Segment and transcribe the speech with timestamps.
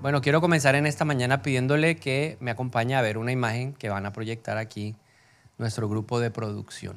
[0.00, 3.90] Bueno, quiero comenzar en esta mañana pidiéndole que me acompañe a ver una imagen que
[3.90, 4.96] van a proyectar aquí
[5.58, 6.96] nuestro grupo de producción.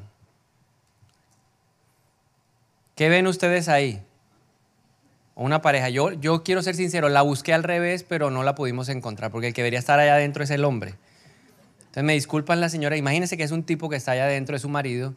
[2.96, 4.02] ¿Qué ven ustedes ahí?
[5.36, 5.90] Una pareja.
[5.90, 9.48] Yo, yo quiero ser sincero, la busqué al revés, pero no la pudimos encontrar, porque
[9.48, 10.96] el que debería estar allá adentro es el hombre.
[11.80, 14.62] Entonces me disculpan la señora, imagínense que es un tipo que está allá adentro, es
[14.62, 15.14] su marido,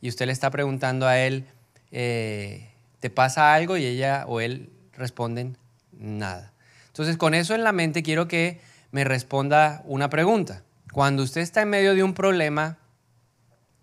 [0.00, 1.44] y usted le está preguntando a él,
[1.92, 3.76] eh, ¿te pasa algo?
[3.76, 5.58] Y ella o él responden,
[5.92, 6.54] nada.
[6.96, 8.58] Entonces con eso en la mente quiero que
[8.90, 10.62] me responda una pregunta.
[10.92, 12.78] Cuando usted está en medio de un problema,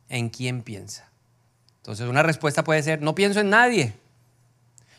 [0.09, 1.11] ¿en quién piensa?
[1.77, 3.93] Entonces una respuesta puede ser, no pienso en nadie.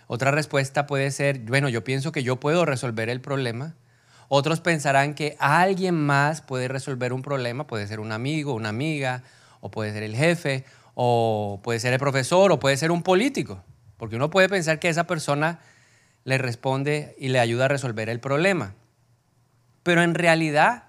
[0.07, 3.75] Otra respuesta puede ser, bueno, yo pienso que yo puedo resolver el problema.
[4.29, 9.25] Otros pensarán que alguien más puede resolver un problema, puede ser un amigo, una amiga,
[9.61, 13.65] o puede ser el jefe, o puede ser el profesor, o puede ser un político.
[13.97, 15.59] Porque uno puede pensar que esa persona
[16.25, 18.75] le responde y le ayuda a resolver el problema.
[19.83, 20.85] Pero en realidad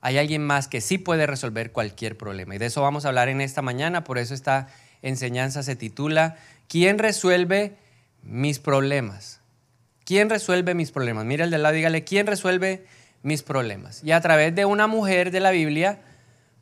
[0.00, 2.54] hay alguien más que sí puede resolver cualquier problema.
[2.54, 4.04] Y de eso vamos a hablar en esta mañana.
[4.04, 4.68] Por eso esta
[5.02, 6.36] enseñanza se titula
[6.68, 7.76] ¿Quién resuelve
[8.22, 9.40] mis problemas?
[10.04, 11.24] ¿Quién resuelve mis problemas?
[11.24, 12.86] Mira el de lado, dígale, ¿quién resuelve
[13.22, 14.02] mis problemas?
[14.02, 16.00] Y a través de una mujer de la Biblia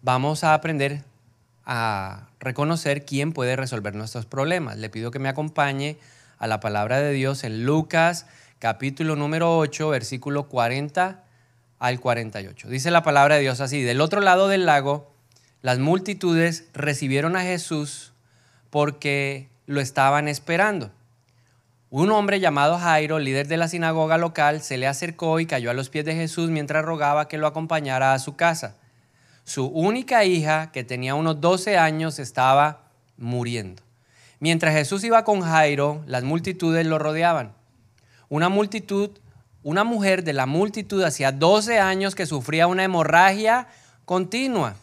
[0.02, 1.02] vamos a aprender
[1.64, 4.78] a reconocer quién puede resolver nuestros problemas.
[4.78, 5.98] Le pido que me acompañe
[6.39, 8.27] a la palabra de Dios en Lucas
[8.58, 11.22] capítulo número 8, versículo 40
[11.78, 12.69] al 48.
[12.69, 15.12] Dice la palabra de Dios así, del otro lado del lago,
[15.62, 18.12] las multitudes recibieron a Jesús
[18.70, 20.91] porque lo estaban esperando.
[21.91, 25.75] Un hombre llamado Jairo, líder de la sinagoga local, se le acercó y cayó a
[25.75, 28.77] los pies de Jesús mientras rogaba que lo acompañara a su casa.
[29.45, 33.83] Su única hija, que tenía unos 12 años, estaba muriendo.
[34.41, 37.53] Mientras Jesús iba con Jairo, las multitudes lo rodeaban.
[38.28, 39.11] Una multitud,
[39.62, 43.69] una mujer de la multitud hacía 12 años que sufría una hemorragia
[44.05, 44.77] continua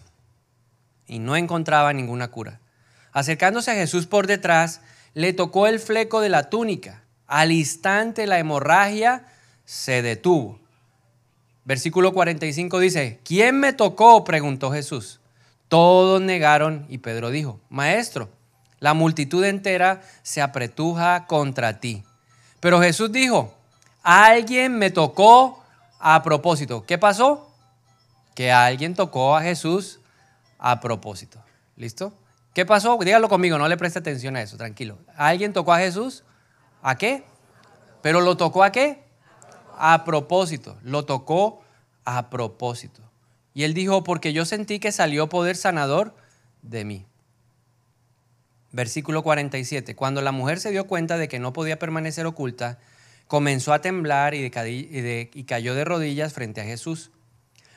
[1.07, 2.59] y no encontraba ninguna cura.
[3.11, 4.81] Acercándose a Jesús por detrás,
[5.13, 7.03] le tocó el fleco de la túnica.
[7.27, 9.25] Al instante la hemorragia
[9.63, 10.59] se detuvo.
[11.63, 14.23] Versículo 45 dice, ¿quién me tocó?
[14.23, 15.19] preguntó Jesús.
[15.67, 18.29] Todos negaron y Pedro dijo, Maestro,
[18.85, 22.03] la multitud entera se apretuja contra ti.
[22.59, 23.51] Pero Jesús dijo,
[24.03, 25.63] alguien me tocó
[25.99, 26.85] a propósito.
[26.85, 27.51] ¿Qué pasó?
[28.35, 30.01] Que alguien tocó a Jesús
[30.59, 31.43] a propósito.
[31.75, 32.13] ¿Listo?
[32.53, 32.95] ¿Qué pasó?
[33.01, 34.99] Dígalo conmigo, no le preste atención a eso, tranquilo.
[35.17, 36.23] ¿Alguien tocó a Jesús?
[36.83, 37.23] ¿A qué?
[38.03, 39.03] ¿Pero lo tocó a qué?
[39.79, 40.77] A propósito.
[40.83, 41.63] Lo tocó
[42.03, 43.01] a propósito.
[43.55, 46.15] Y él dijo, porque yo sentí que salió poder sanador
[46.61, 47.07] de mí.
[48.75, 49.95] Versículo 47.
[49.95, 52.77] Cuando la mujer se dio cuenta de que no podía permanecer oculta,
[53.25, 57.09] comenzó a temblar y, cayó de rodillas frente a Jesús.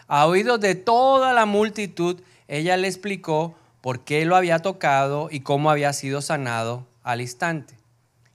[0.08, 5.38] A oídos de toda la multitud, ella le explicó por qué lo había tocado y
[5.38, 7.76] cómo había sido sanado al instante.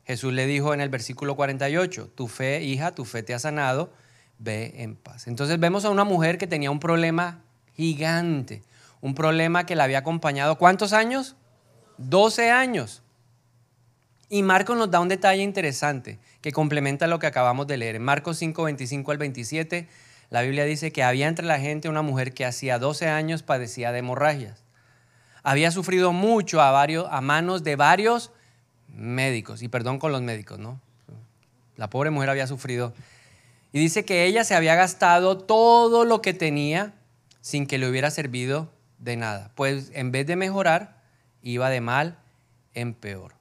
[0.06, 3.91] Jesús le dijo en el versículo 48, tu fe, hija, tu fe te ha sanado,
[4.40, 5.28] ve en paz.
[5.28, 7.41] Entonces vemos a una mujer que tenía un problema
[7.75, 8.63] gigante,
[9.02, 11.35] un problema que la había acompañado, ¿cuántos años?
[12.09, 13.02] 12 años.
[14.30, 17.96] Y Marcos nos da un detalle interesante que complementa lo que acabamos de leer.
[17.96, 19.88] En Marcos 5, 25 al 27,
[20.30, 23.91] la Biblia dice que había entre la gente una mujer que hacía 12 años padecía
[23.91, 24.64] de hemorragias.
[25.44, 28.31] Había sufrido mucho a, varios, a manos de varios
[28.88, 30.80] médicos, y perdón con los médicos, ¿no?
[31.75, 32.94] La pobre mujer había sufrido.
[33.72, 36.94] Y dice que ella se había gastado todo lo que tenía
[37.41, 39.52] sin que le hubiera servido de nada.
[39.56, 40.92] Pues en vez de mejorar,
[41.43, 42.17] iba de mal
[42.73, 43.35] en peor.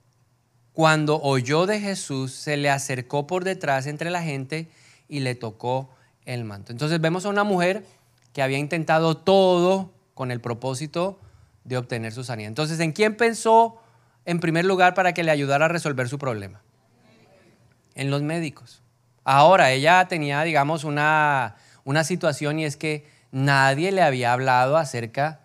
[0.72, 4.68] Cuando oyó de Jesús, se le acercó por detrás entre la gente
[5.08, 5.90] y le tocó
[6.24, 6.72] el manto.
[6.72, 7.84] Entonces vemos a una mujer
[8.32, 11.18] que había intentado todo con el propósito
[11.64, 12.48] de obtener su sanidad.
[12.48, 13.80] Entonces, ¿en quién pensó
[14.24, 16.62] en primer lugar para que le ayudara a resolver su problema?
[17.94, 18.82] En los médicos.
[19.24, 25.42] Ahora, ella tenía, digamos, una, una situación y es que nadie le había hablado acerca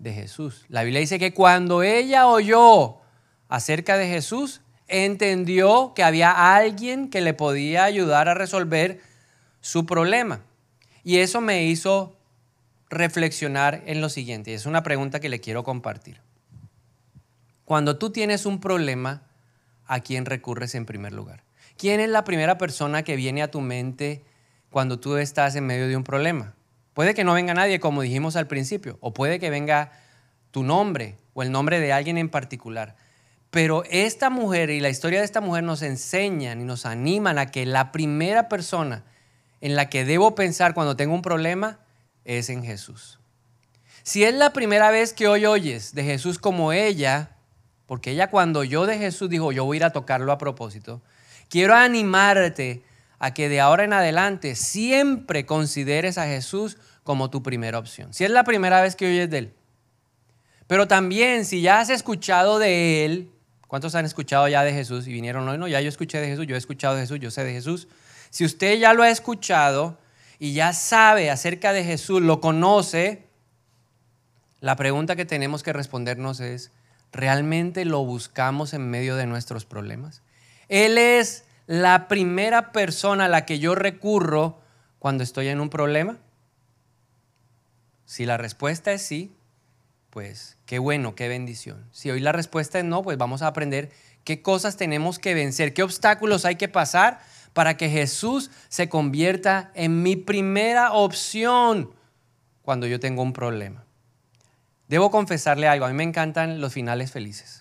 [0.00, 0.64] de Jesús.
[0.68, 2.96] La Biblia dice que cuando ella oyó
[3.48, 9.00] acerca de Jesús, entendió que había alguien que le podía ayudar a resolver
[9.60, 10.42] su problema.
[11.04, 12.16] Y eso me hizo
[12.88, 14.54] reflexionar en lo siguiente.
[14.54, 16.20] Es una pregunta que le quiero compartir.
[17.64, 19.22] Cuando tú tienes un problema,
[19.86, 21.44] ¿a quién recurres en primer lugar?
[21.76, 24.24] ¿Quién es la primera persona que viene a tu mente
[24.70, 26.54] cuando tú estás en medio de un problema?
[26.94, 29.92] Puede que no venga nadie, como dijimos al principio, o puede que venga
[30.50, 32.96] tu nombre o el nombre de alguien en particular.
[33.50, 37.46] Pero esta mujer y la historia de esta mujer nos enseñan y nos animan a
[37.46, 39.04] que la primera persona
[39.60, 41.80] en la que debo pensar cuando tengo un problema
[42.24, 43.18] es en Jesús.
[44.02, 47.36] Si es la primera vez que hoy oyes de Jesús como ella,
[47.86, 51.02] porque ella cuando yo de Jesús dijo, yo voy a ir a tocarlo a propósito,
[51.48, 52.82] quiero animarte
[53.20, 58.12] a que de ahora en adelante siempre consideres a Jesús como tu primera opción.
[58.12, 59.54] Si es la primera vez que oyes de Él.
[60.66, 63.30] Pero también si ya has escuchado de Él,
[63.66, 65.58] ¿cuántos han escuchado ya de Jesús y vinieron hoy?
[65.58, 67.88] No, ya yo escuché de Jesús, yo he escuchado de Jesús, yo sé de Jesús.
[68.30, 69.98] Si usted ya lo ha escuchado
[70.38, 73.26] y ya sabe acerca de Jesús, lo conoce,
[74.60, 76.70] la pregunta que tenemos que respondernos es,
[77.12, 80.22] ¿realmente lo buscamos en medio de nuestros problemas?
[80.68, 84.58] Él es la primera persona a la que yo recurro
[84.98, 86.18] cuando estoy en un problema.
[88.04, 89.32] Si la respuesta es sí,
[90.10, 91.86] pues qué bueno, qué bendición.
[91.92, 93.92] Si hoy la respuesta es no, pues vamos a aprender
[94.24, 97.20] qué cosas tenemos que vencer, qué obstáculos hay que pasar
[97.52, 101.92] para que Jesús se convierta en mi primera opción
[102.62, 103.84] cuando yo tengo un problema.
[104.88, 107.59] Debo confesarle algo, a mí me encantan los finales felices.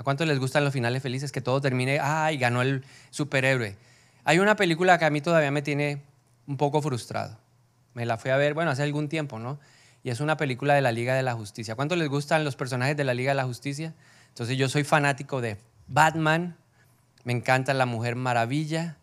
[0.00, 1.30] ¿A cuántos les gustan los finales felices?
[1.30, 3.76] Que todo termine, ay, ganó el superhéroe.
[4.24, 6.00] Hay una película que a mí todavía me tiene
[6.46, 7.36] un poco frustrado.
[7.92, 9.60] Me la fui a ver, bueno, hace algún tiempo, ¿no?
[10.02, 11.74] Y es una película de la Liga de la Justicia.
[11.74, 13.92] ¿Cuántos les gustan los personajes de la Liga de la Justicia?
[14.28, 16.56] Entonces yo soy fanático de Batman,
[17.24, 18.96] me encanta la Mujer Maravilla,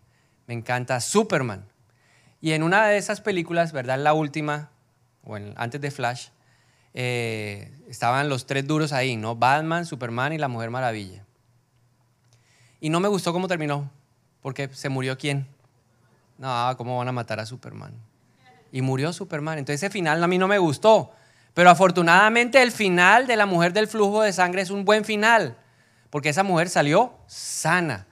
[0.47, 1.63] me encanta Superman.
[2.41, 3.99] Y en una de esas películas, ¿verdad?
[3.99, 4.71] La última,
[5.23, 6.29] o antes de Flash,
[6.99, 9.35] eh, estaban los tres duros ahí, ¿no?
[9.35, 11.23] Batman, Superman y la Mujer Maravilla.
[12.79, 13.91] Y no me gustó cómo terminó,
[14.41, 15.45] porque se murió quién.
[16.39, 17.93] No, ¿cómo van a matar a Superman?
[18.71, 19.59] Y murió Superman.
[19.59, 21.11] Entonces ese final a mí no me gustó.
[21.53, 25.55] Pero afortunadamente el final de la mujer del flujo de sangre es un buen final,
[26.09, 28.07] porque esa mujer salió sana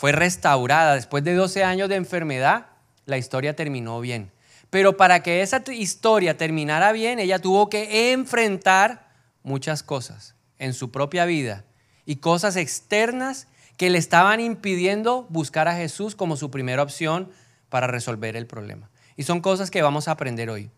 [0.00, 0.94] fue restaurada.
[0.94, 2.68] Después de 12 años de enfermedad,
[3.04, 4.32] la historia terminó bien.
[4.70, 9.10] Pero para que esa historia terminara bien, ella tuvo que enfrentar
[9.42, 11.64] muchas cosas en su propia vida
[12.06, 17.30] y cosas externas que le estaban impidiendo buscar a Jesús como su primera opción
[17.68, 18.90] para resolver el problema.
[19.16, 20.70] Y son cosas que vamos a aprender hoy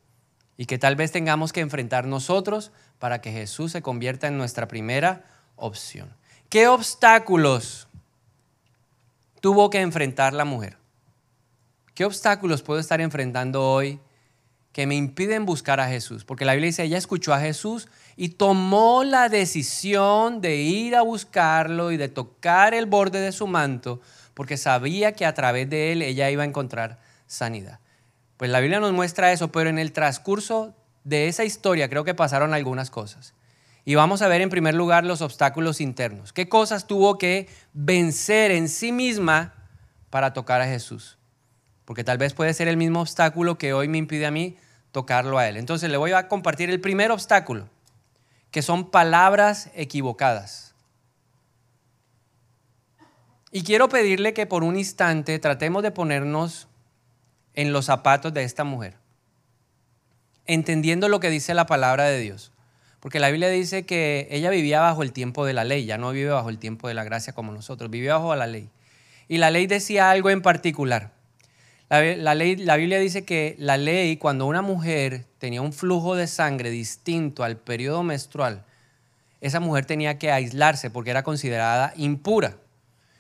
[0.57, 4.69] y que tal vez tengamos que enfrentar nosotros para que Jesús se convierta en nuestra
[4.69, 5.25] primera
[5.57, 6.15] opción.
[6.49, 7.89] ¿Qué obstáculos
[9.41, 10.82] tuvo que enfrentar la mujer?
[11.95, 14.01] ¿Qué obstáculos puedo estar enfrentando hoy
[14.73, 16.25] que me impiden buscar a Jesús?
[16.25, 21.03] Porque la Biblia dice, ella escuchó a Jesús y tomó la decisión de ir a
[21.03, 24.01] buscarlo y de tocar el borde de su manto,
[24.33, 27.79] porque sabía que a través de él ella iba a encontrar sanidad.
[28.39, 30.75] Pues la Biblia nos muestra eso, pero en el transcurso
[31.05, 33.35] de esa historia creo que pasaron algunas cosas.
[33.85, 36.33] Y vamos a ver en primer lugar los obstáculos internos.
[36.33, 39.53] ¿Qué cosas tuvo que vencer en sí misma
[40.09, 41.19] para tocar a Jesús?
[41.93, 44.57] Porque tal vez puede ser el mismo obstáculo que hoy me impide a mí
[44.93, 45.59] tocarlo a Él.
[45.59, 47.69] Entonces le voy a compartir el primer obstáculo,
[48.51, 50.75] que son palabras equivocadas.
[53.51, 56.67] Y quiero pedirle que por un instante tratemos de ponernos
[57.53, 58.95] en los zapatos de esta mujer,
[60.47, 62.53] entendiendo lo que dice la palabra de Dios.
[63.01, 66.11] Porque la Biblia dice que ella vivía bajo el tiempo de la ley, ya no
[66.13, 68.71] vive bajo el tiempo de la gracia como nosotros, vivía bajo la ley.
[69.29, 71.21] Y la ley decía algo en particular.
[71.93, 76.27] La, ley, la Biblia dice que la ley, cuando una mujer tenía un flujo de
[76.27, 78.65] sangre distinto al periodo menstrual,
[79.43, 82.57] esa mujer tenía que aislarse porque era considerada impura.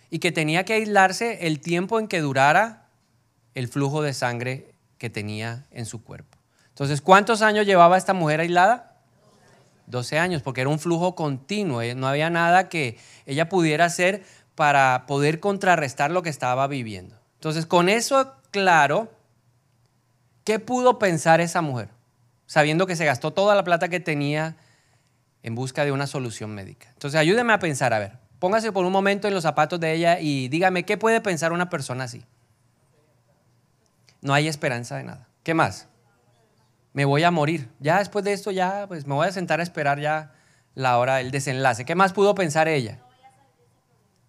[0.08, 2.86] Y que tenía que aislarse el tiempo en que durara
[3.54, 6.38] el flujo de sangre que tenía en su cuerpo.
[6.70, 8.96] Entonces, ¿cuántos años llevaba esta mujer aislada?
[9.86, 12.96] 12 años, porque era un flujo continuo, eh, no había nada que
[13.26, 14.22] ella pudiera hacer
[14.54, 17.16] para poder contrarrestar lo que estaba viviendo.
[17.34, 19.10] Entonces, con eso claro,
[20.44, 21.88] ¿qué pudo pensar esa mujer?
[22.46, 24.54] Sabiendo que se gastó toda la plata que tenía
[25.42, 26.88] en busca de una solución médica.
[26.92, 30.20] Entonces, ayúdeme a pensar, a ver, póngase por un momento en los zapatos de ella
[30.20, 32.24] y dígame, ¿qué puede pensar una persona así?
[34.20, 35.26] No hay esperanza de nada.
[35.42, 35.88] ¿Qué más?
[36.92, 37.70] me voy a morir.
[37.80, 40.32] Ya después de esto, ya pues me voy a sentar a esperar ya
[40.74, 41.84] la hora del desenlace.
[41.84, 43.00] ¿Qué más pudo pensar ella?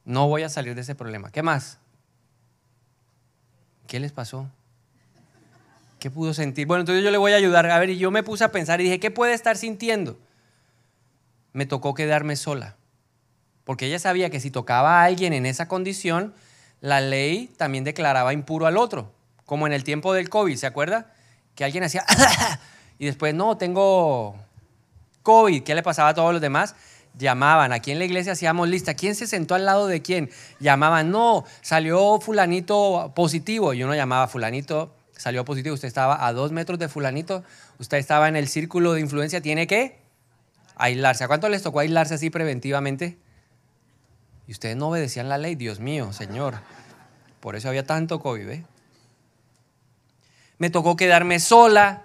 [0.05, 1.31] No voy a salir de ese problema.
[1.31, 1.79] ¿Qué más?
[3.93, 4.49] ¿Qué les pasó?
[5.99, 6.65] ¿Qué pudo sentir?
[6.65, 7.69] Bueno, entonces yo le voy a ayudar.
[7.69, 10.17] A ver, y yo me puse a pensar y dije, ¿qué puede estar sintiendo?
[11.51, 12.75] Me tocó quedarme sola.
[13.65, 16.33] Porque ella sabía que si tocaba a alguien en esa condición,
[16.81, 19.11] la ley también declaraba impuro al otro.
[19.45, 21.13] Como en el tiempo del COVID, ¿se acuerda?
[21.53, 22.03] que alguien hacía
[22.97, 24.35] y después, no, tengo
[25.21, 26.75] COVID, ¿qué le pasaba a todos los demás?
[27.17, 30.31] Llamaban, aquí en la iglesia hacíamos lista, ¿quién se sentó al lado de quién?
[30.59, 34.91] Llamaban, no, salió fulanito positivo, y uno llamaba fulanito
[35.23, 37.43] salió positivo, usted estaba a dos metros de fulanito,
[37.79, 39.97] usted estaba en el círculo de influencia, tiene que
[40.75, 41.23] aislarse.
[41.23, 43.17] ¿A cuánto les tocó aislarse así preventivamente?
[44.47, 46.55] Y ustedes no obedecían la ley, Dios mío, Señor.
[47.39, 48.49] Por eso había tanto COVID.
[48.49, 48.65] ¿eh?
[50.57, 52.03] Me tocó quedarme sola.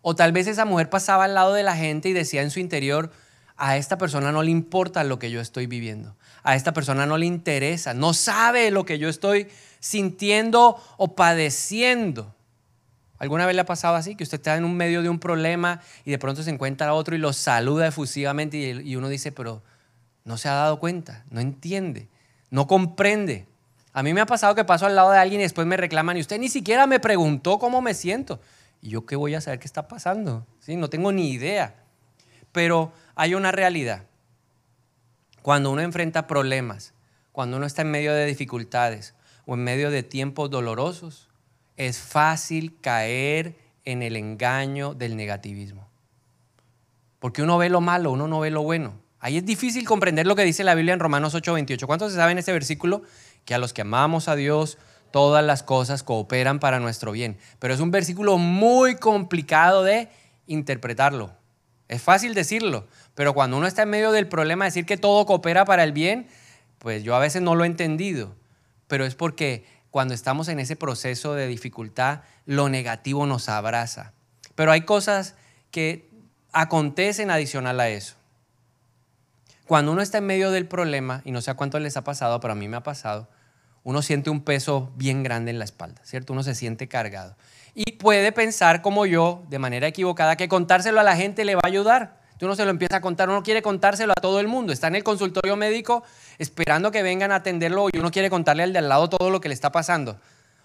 [0.00, 2.60] O tal vez esa mujer pasaba al lado de la gente y decía en su
[2.60, 3.10] interior,
[3.56, 6.16] a esta persona no le importa lo que yo estoy viviendo.
[6.42, 9.48] A esta persona no le interesa, no sabe lo que yo estoy
[9.80, 12.34] sintiendo o padeciendo.
[13.18, 14.16] ¿Alguna vez le ha pasado así?
[14.16, 16.94] Que usted está en un medio de un problema y de pronto se encuentra a
[16.94, 19.62] otro y lo saluda efusivamente y uno dice, pero
[20.24, 22.08] no se ha dado cuenta, no entiende,
[22.50, 23.46] no comprende.
[23.92, 26.16] A mí me ha pasado que paso al lado de alguien y después me reclaman
[26.16, 28.40] y usted ni siquiera me preguntó cómo me siento.
[28.82, 30.44] ¿Y yo qué voy a saber qué está pasando?
[30.58, 30.76] ¿Sí?
[30.76, 31.76] No tengo ni idea.
[32.52, 34.06] Pero hay una realidad.
[35.42, 36.94] Cuando uno enfrenta problemas,
[37.32, 39.14] cuando uno está en medio de dificultades
[39.46, 41.28] o en medio de tiempos dolorosos,
[41.76, 45.88] es fácil caer en el engaño del negativismo.
[47.18, 48.94] Porque uno ve lo malo, uno no ve lo bueno.
[49.18, 51.86] Ahí es difícil comprender lo que dice la Biblia en Romanos 8:28.
[51.86, 53.02] ¿Cuántos se saben este versículo?
[53.44, 54.78] Que a los que amamos a Dios,
[55.10, 57.38] todas las cosas cooperan para nuestro bien.
[57.58, 60.08] Pero es un versículo muy complicado de
[60.46, 61.32] interpretarlo.
[61.88, 65.64] Es fácil decirlo, pero cuando uno está en medio del problema, decir que todo coopera
[65.64, 66.26] para el bien,
[66.78, 68.34] pues yo a veces no lo he entendido.
[68.88, 74.12] Pero es porque cuando estamos en ese proceso de dificultad, lo negativo nos abraza.
[74.54, 75.34] Pero hay cosas
[75.70, 76.10] que
[76.52, 78.16] acontecen adicional a eso.
[79.66, 82.38] Cuando uno está en medio del problema, y no sé a cuánto les ha pasado,
[82.40, 83.28] pero a mí me ha pasado,
[83.82, 86.32] uno siente un peso bien grande en la espalda, ¿cierto?
[86.32, 87.36] Uno se siente cargado.
[87.74, 91.62] Y puede pensar como yo, de manera equivocada, que contárselo a la gente le va
[91.64, 92.23] a ayudar.
[92.38, 94.72] Tú no se lo empieza a contar, uno quiere contárselo a todo el mundo.
[94.72, 96.02] Está en el consultorio médico
[96.38, 99.40] esperando que vengan a atenderlo y uno quiere contarle al de al lado todo lo
[99.40, 100.18] que le está pasando.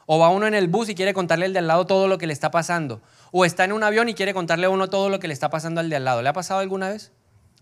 [0.06, 2.18] O va uno en el bus y quiere contarle al de al lado todo lo
[2.18, 3.02] que le está pasando.
[3.32, 5.52] O está en un avión y quiere contarle a uno todo lo que le está
[5.52, 6.24] pasando al de al lado.
[6.24, 7.12] ¿Le ha pasado alguna vez?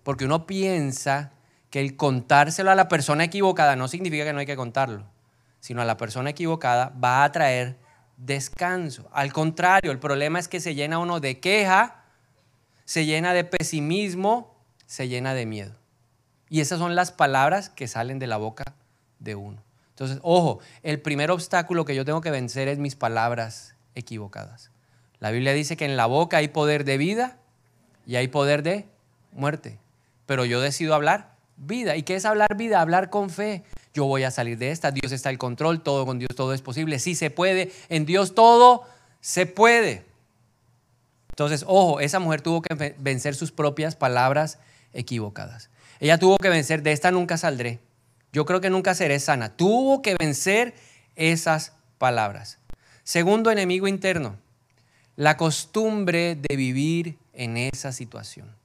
[0.04, 1.32] Porque uno piensa
[1.70, 5.04] que el contárselo a la persona equivocada no significa que no hay que contarlo,
[5.60, 7.78] sino a la persona equivocada va a traer
[8.16, 9.10] descanso.
[9.12, 11.97] Al contrario, el problema es que se llena uno de queja,
[12.88, 14.56] se llena de pesimismo,
[14.88, 15.76] se llena de miedo.
[16.50, 18.64] Y esas son las palabras que salen de la boca
[19.20, 19.62] de uno.
[19.90, 24.72] Entonces, ojo, el primer obstáculo que yo tengo que vencer es mis palabras equivocadas.
[25.20, 27.38] La Biblia dice que en la boca hay poder de vida
[28.08, 28.88] y hay poder de
[29.32, 29.78] muerte
[30.28, 31.96] pero yo decido hablar vida.
[31.96, 32.82] ¿Y qué es hablar vida?
[32.82, 33.64] Hablar con fe.
[33.96, 36.62] Yo voy a salir de esta, Dios está al control, todo con Dios todo es
[36.62, 37.00] posible.
[37.00, 38.84] Sí se puede, en Dios todo
[39.22, 40.06] se puede.
[41.38, 44.58] Entonces, ojo, esa mujer tuvo que vencer sus propias palabras
[44.92, 45.70] equivocadas.
[46.00, 47.80] Ella tuvo que vencer, de esta nunca saldré.
[48.34, 49.56] Yo creo que nunca seré sana.
[49.56, 50.74] Tuvo que vencer
[51.16, 52.58] esas palabras.
[53.04, 54.36] Segundo enemigo interno,
[55.16, 58.58] la costumbre de vivir en esa situación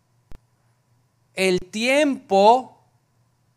[1.34, 2.78] el tiempo,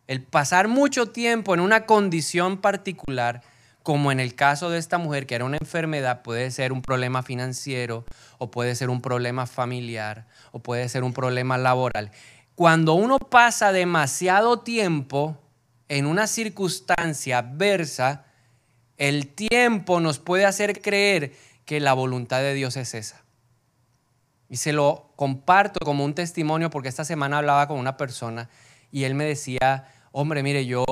[0.08, 3.42] el pasar mucho tiempo en una condición particular,
[3.86, 7.22] como en el caso de esta mujer, que era una enfermedad, puede ser un problema
[7.22, 8.04] financiero,
[8.40, 12.10] o puede ser un problema familiar, o puede ser un problema laboral.
[12.56, 15.38] Cuando uno pasa demasiado tiempo
[15.88, 18.26] en una circunstancia adversa,
[18.98, 21.34] el tiempo nos puede hacer creer
[21.66, 23.22] que la voluntad de Dios es esa.
[24.50, 28.50] Y se lo comparto como un testimonio porque esta semana hablaba con una persona
[28.92, 29.86] y él me decía,
[30.18, 30.86] hombre, mire, yo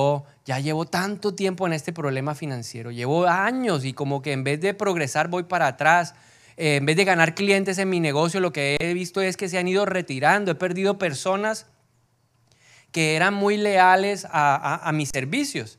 [0.44, 4.60] ya llevo tanto tiempo en este problema financiero, llevo años y como que en vez
[4.60, 6.14] de progresar voy para atrás,
[6.58, 9.48] eh, en vez de ganar clientes en mi negocio, lo que he visto es que
[9.48, 11.64] se han ido retirando, he perdido personas
[12.92, 15.78] que eran muy leales a mis servicios.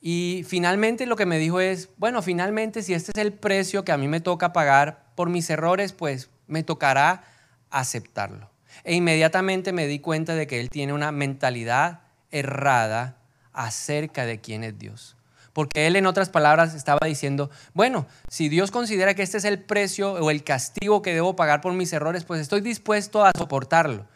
[0.00, 3.90] Y finalmente lo que me dijo es, bueno, finalmente si este es el precio que
[3.90, 7.24] a mí me toca pagar por mis errores, pues me tocará
[7.68, 8.48] aceptarlo.
[8.84, 12.02] E inmediatamente me di cuenta de que él tiene una mentalidad
[12.32, 13.16] errada
[13.52, 15.16] acerca de quién es Dios.
[15.52, 19.58] Porque él en otras palabras estaba diciendo, bueno, si Dios considera que este es el
[19.58, 24.06] precio o el castigo que debo pagar por mis errores, pues estoy dispuesto a soportarlo.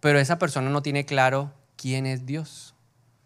[0.00, 2.74] Pero esa persona no tiene claro quién es Dios.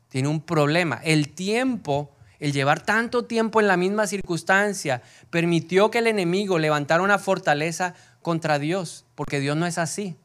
[0.09, 1.00] Tiene un problema.
[1.02, 7.02] El tiempo, el llevar tanto tiempo en la misma circunstancia, permitió que el enemigo levantara
[7.02, 10.16] una fortaleza contra Dios, porque Dios no es así.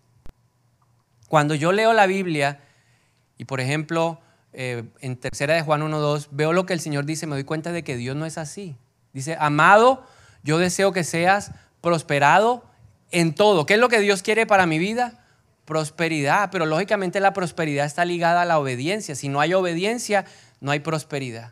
[1.28, 2.60] Cuando yo leo la Biblia
[3.44, 4.22] y por ejemplo
[4.54, 7.74] eh, en tercera de Juan 1.2 veo lo que el Señor dice, me doy cuenta
[7.74, 8.78] de que Dios no es así.
[9.12, 10.06] Dice, amado,
[10.44, 12.64] yo deseo que seas prosperado
[13.12, 13.66] en todo.
[13.66, 15.26] ¿Qué es lo que Dios quiere para mi vida?
[15.66, 19.14] Prosperidad, pero lógicamente la prosperidad está ligada a la obediencia.
[19.14, 20.24] Si no hay obediencia,
[20.62, 21.52] no hay prosperidad.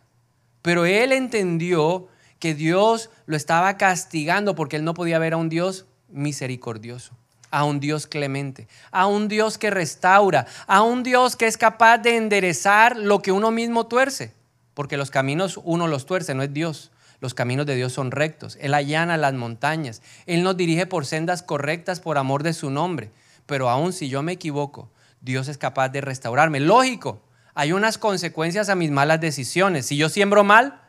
[0.62, 2.08] Pero Él entendió
[2.40, 7.18] que Dios lo estaba castigando porque él no podía ver a un Dios misericordioso,
[7.52, 12.00] a un Dios clemente, a un Dios que restaura, a un Dios que es capaz
[12.00, 14.34] de enderezar lo que uno mismo tuerce,
[14.74, 16.92] porque los caminos uno los tuerce, no es Dios.
[17.20, 18.58] Los caminos de Dios son rectos.
[18.60, 20.02] Él allana las montañas.
[20.26, 23.12] Él nos dirige por sendas correctas por amor de su nombre.
[23.46, 24.90] Pero aun si yo me equivoco,
[25.22, 26.60] Dios es capaz de restaurarme.
[26.60, 27.22] Lógico,
[27.54, 29.86] hay unas consecuencias a mis malas decisiones.
[29.86, 30.82] Si yo siembro mal,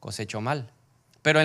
[0.00, 0.72] cosecho mal.
[1.22, 1.38] Pero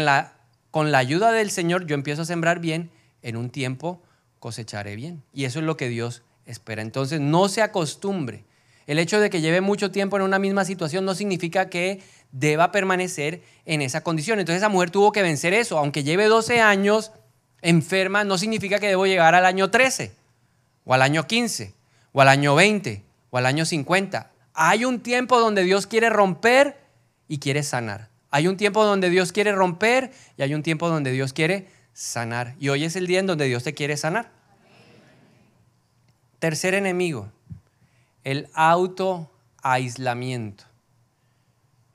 [0.71, 2.89] con la ayuda del Señor yo empiezo a sembrar bien,
[3.21, 4.01] en un tiempo
[4.39, 5.23] cosecharé bien.
[5.33, 6.81] Y eso es lo que Dios espera.
[6.81, 8.45] Entonces no se acostumbre.
[8.87, 12.01] El hecho de que lleve mucho tiempo en una misma situación no significa que
[12.31, 14.39] deba permanecer en esa condición.
[14.39, 15.77] Entonces esa mujer tuvo que vencer eso.
[15.77, 17.11] Aunque lleve 12 años
[17.61, 20.13] enferma, no significa que debo llegar al año 13,
[20.85, 21.73] o al año 15,
[22.13, 24.31] o al año 20, o al año 50.
[24.53, 26.77] Hay un tiempo donde Dios quiere romper
[27.27, 28.09] y quiere sanar.
[28.29, 31.67] Hay un tiempo donde Dios quiere romper y hay un tiempo donde Dios quiere
[31.97, 32.55] sanar.
[32.59, 34.29] Y hoy es el día en donde Dios te quiere sanar.
[36.37, 37.31] Tercer enemigo,
[38.23, 40.65] el autoaislamiento.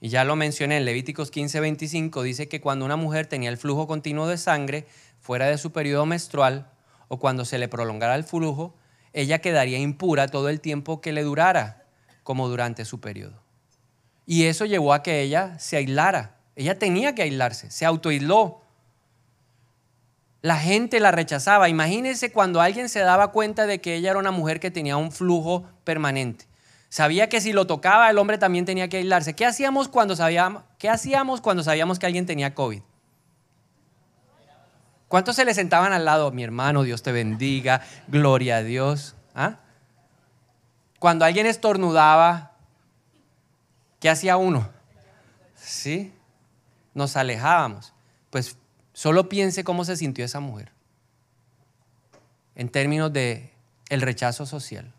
[0.01, 3.87] Y ya lo mencioné en Levíticos 15:25, dice que cuando una mujer tenía el flujo
[3.87, 4.89] continuo de sangre
[5.21, 6.69] fuera de su periodo menstrual
[7.07, 8.75] o cuando se le prolongara el flujo,
[9.13, 11.87] ella quedaría impura todo el tiempo que le durara,
[12.25, 13.41] como durante su periodo.
[14.27, 16.41] Y eso llevó a que ella se aislara.
[16.57, 18.62] Ella tenía que aislarse, se autoaisló.
[20.43, 21.69] La gente la rechazaba.
[21.69, 25.13] Imagínense cuando alguien se daba cuenta de que ella era una mujer que tenía un
[25.13, 26.47] flujo permanente.
[26.89, 29.35] Sabía que si lo tocaba el hombre también tenía que aislarse.
[29.35, 32.83] ¿Qué hacíamos cuando sabíamos, qué hacíamos cuando sabíamos que alguien tenía COVID?
[35.09, 36.33] ¿Cuántos se le sentaban al lado?
[36.33, 39.15] Mi hermano, Dios te bendiga, gloria a Dios.
[39.35, 39.61] ¿Ah?
[40.99, 42.53] Cuando alguien estornudaba,
[44.01, 44.69] ¿qué hacía uno?
[45.55, 46.13] ¿Sí?
[46.95, 47.93] Nos alejábamos.
[48.31, 48.57] Pues
[48.93, 50.73] solo piense cómo se sintió esa mujer
[52.55, 53.53] en términos de
[53.89, 54.93] el rechazo social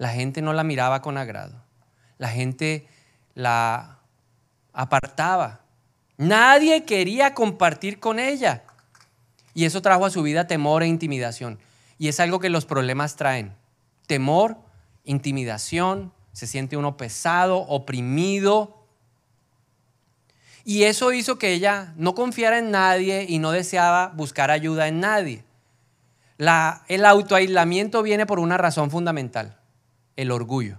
[0.00, 1.62] la gente no la miraba con agrado.
[2.16, 2.88] La gente
[3.34, 3.98] la
[4.72, 5.60] apartaba.
[6.16, 8.64] Nadie quería compartir con ella.
[9.52, 11.58] Y eso trajo a su vida temor e intimidación.
[11.98, 13.54] Y es algo que los problemas traen.
[14.06, 14.56] Temor,
[15.04, 18.79] intimidación, se siente uno pesado, oprimido.
[20.64, 25.00] Y eso hizo que ella no confiara en nadie y no deseaba buscar ayuda en
[25.00, 25.44] nadie.
[26.88, 29.60] El autoaislamiento viene por una razón fundamental
[30.16, 30.78] el orgullo.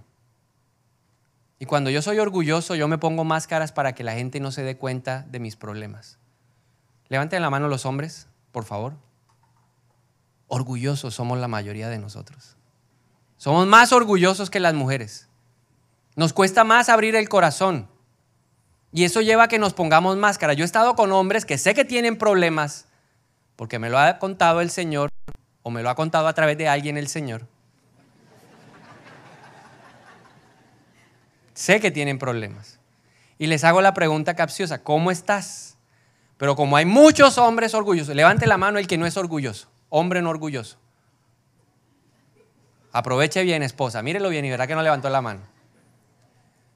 [1.58, 4.62] Y cuando yo soy orgulloso, yo me pongo máscaras para que la gente no se
[4.62, 6.18] dé cuenta de mis problemas.
[7.08, 8.94] Levanten la mano los hombres, por favor.
[10.48, 12.56] Orgullosos somos la mayoría de nosotros.
[13.36, 15.28] Somos más orgullosos que las mujeres.
[16.16, 17.88] Nos cuesta más abrir el corazón.
[18.92, 20.52] Y eso lleva a que nos pongamos máscara.
[20.52, 22.86] Yo he estado con hombres que sé que tienen problemas,
[23.56, 25.10] porque me lo ha contado el Señor,
[25.62, 27.46] o me lo ha contado a través de alguien el Señor.
[31.54, 32.78] Sé que tienen problemas.
[33.38, 35.76] Y les hago la pregunta capciosa, ¿cómo estás?
[36.36, 40.20] Pero como hay muchos hombres orgullosos, levante la mano el que no es orgulloso, hombre
[40.20, 40.76] no orgulloso.
[42.92, 45.51] Aproveche bien, esposa, mírelo bien y verá que no levantó la mano.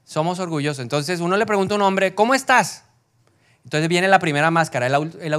[0.07, 0.79] Somos orgullosos.
[0.79, 2.85] Entonces uno le pregunta a un hombre, ¿cómo estás?
[3.65, 4.87] Entonces viene la primera máscara.
[4.87, 5.33] El, el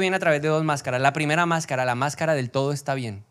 [0.00, 0.98] viene a través de dos máscaras.
[1.02, 3.22] La primera máscara, la máscara del todo está bien.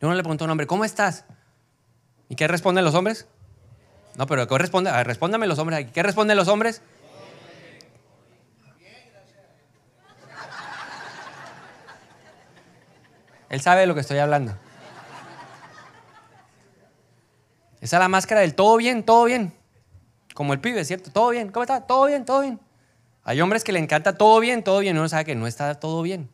[0.00, 1.24] Uno le pregunta a un hombre, ¿cómo estás?
[2.28, 3.26] ¿Y qué responden los hombres?
[4.16, 4.90] No, pero ¿qué responde?
[4.90, 5.90] A ver, respóndame los hombres.
[5.92, 6.80] ¿Qué responden los hombres?
[13.50, 14.54] Él sabe de lo que estoy hablando.
[17.82, 19.52] Esa es la máscara del todo bien, todo bien.
[20.34, 21.10] Como el pibe, ¿cierto?
[21.10, 21.50] Todo bien.
[21.50, 21.80] ¿Cómo está?
[21.80, 22.60] Todo bien, todo bien.
[23.24, 24.96] Hay hombres que le encanta todo bien, todo bien.
[24.96, 26.30] Uno sabe que no está todo bien.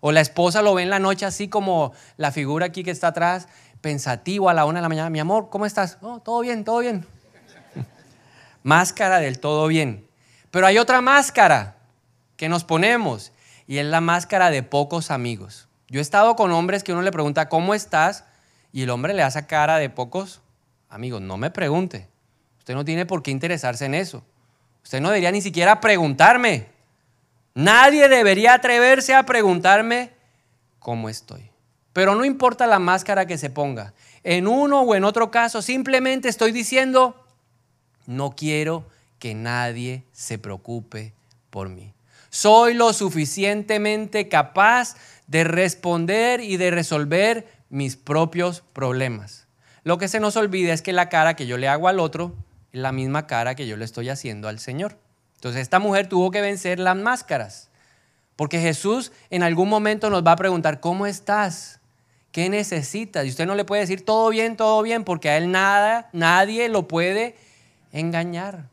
[0.00, 3.08] O la esposa lo ve en la noche así como la figura aquí que está
[3.08, 3.46] atrás
[3.82, 5.98] pensativo a la una de la mañana, mi amor, ¿cómo estás?
[6.00, 7.06] Oh, todo bien, todo bien.
[8.62, 10.08] máscara del todo bien.
[10.50, 11.76] Pero hay otra máscara
[12.38, 13.32] que nos ponemos
[13.66, 15.68] y es la máscara de pocos amigos.
[15.88, 18.24] Yo he estado con hombres que uno le pregunta, ¿cómo estás?
[18.72, 20.40] Y el hombre le hace cara de pocos
[20.90, 21.22] amigos.
[21.22, 22.08] No me pregunte.
[22.58, 24.22] Usted no tiene por qué interesarse en eso.
[24.82, 26.66] Usted no debería ni siquiera preguntarme.
[27.54, 30.10] Nadie debería atreverse a preguntarme
[30.78, 31.50] cómo estoy.
[31.92, 33.94] Pero no importa la máscara que se ponga.
[34.22, 37.24] En uno o en otro caso, simplemente estoy diciendo,
[38.06, 38.86] no quiero
[39.18, 41.12] que nadie se preocupe
[41.50, 41.92] por mí.
[42.30, 49.46] Soy lo suficientemente capaz de responder y de resolver mis propios problemas.
[49.84, 52.34] Lo que se nos olvida es que la cara que yo le hago al otro
[52.72, 54.98] es la misma cara que yo le estoy haciendo al Señor.
[55.36, 57.70] Entonces esta mujer tuvo que vencer las máscaras.
[58.36, 61.80] Porque Jesús en algún momento nos va a preguntar, ¿cómo estás?
[62.32, 63.26] ¿Qué necesitas?
[63.26, 66.68] Y usted no le puede decir todo bien, todo bien, porque a él nada, nadie
[66.68, 67.36] lo puede
[67.92, 68.68] engañar.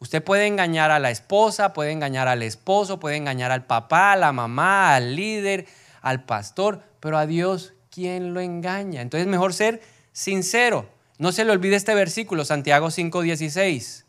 [0.00, 4.16] Usted puede engañar a la esposa, puede engañar al esposo, puede engañar al papá, a
[4.16, 5.66] la mamá, al líder,
[6.02, 9.00] al pastor, pero a Dios, ¿quién lo engaña?
[9.00, 9.80] Entonces mejor ser
[10.14, 10.88] sincero.
[11.18, 14.04] No se le olvide este versículo, Santiago 5:16.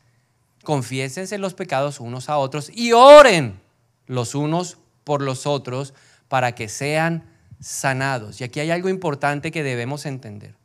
[0.64, 3.60] Confiésense los pecados unos a otros y oren
[4.08, 5.94] los unos por los otros
[6.30, 8.40] para que sean sanados.
[8.40, 10.56] Y aquí hay algo importante que debemos entender.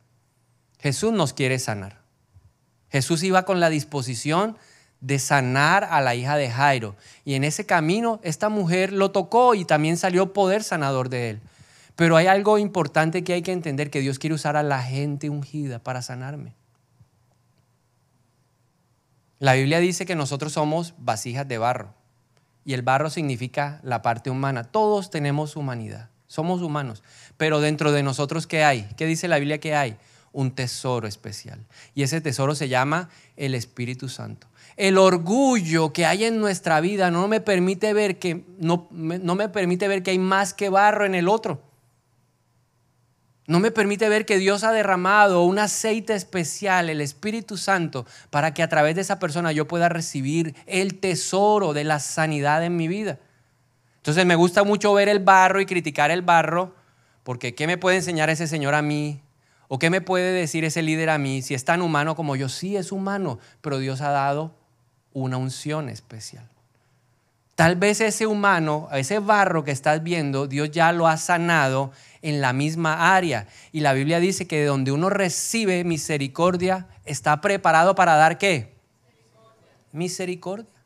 [0.79, 1.99] Jesús nos quiere sanar.
[2.89, 4.57] Jesús iba con la disposición
[4.99, 6.95] de sanar a la hija de Jairo.
[7.25, 11.41] Y en ese camino esta mujer lo tocó y también salió poder sanador de él.
[12.01, 15.29] Pero hay algo importante que hay que entender, que Dios quiere usar a la gente
[15.29, 16.55] ungida para sanarme.
[19.37, 21.93] La Biblia dice que nosotros somos vasijas de barro.
[22.65, 24.63] Y el barro significa la parte humana.
[24.63, 26.09] Todos tenemos humanidad.
[26.25, 27.03] Somos humanos.
[27.37, 28.89] Pero dentro de nosotros, ¿qué hay?
[28.97, 29.95] ¿Qué dice la Biblia que hay?
[30.31, 31.59] Un tesoro especial.
[31.93, 37.11] Y ese tesoro se llama el Espíritu Santo el orgullo que hay en nuestra vida
[37.11, 41.05] no me permite ver que no, no, me permite ver que hay más que barro
[41.05, 41.61] en el otro.
[43.47, 48.53] No me permite ver que Dios ha derramado un aceite especial, el Espíritu Santo, para
[48.53, 52.75] que a través de esa persona yo pueda recibir el tesoro de la sanidad en
[52.75, 53.19] mi vida.
[53.97, 56.75] Entonces me gusta mucho ver el barro y criticar el barro,
[57.23, 59.21] porque ¿qué me puede enseñar ese Señor a mí?
[59.67, 61.41] ¿O qué me puede decir ese líder a mí?
[61.41, 64.55] Si es tan humano como yo, sí es humano, pero Dios ha dado
[65.13, 66.47] una unción especial.
[67.55, 72.41] Tal vez ese humano, ese barro que estás viendo, Dios ya lo ha sanado en
[72.41, 73.47] la misma área.
[73.71, 78.73] Y la Biblia dice que de donde uno recibe misericordia, está preparado para dar qué?
[79.91, 80.81] Misericordia.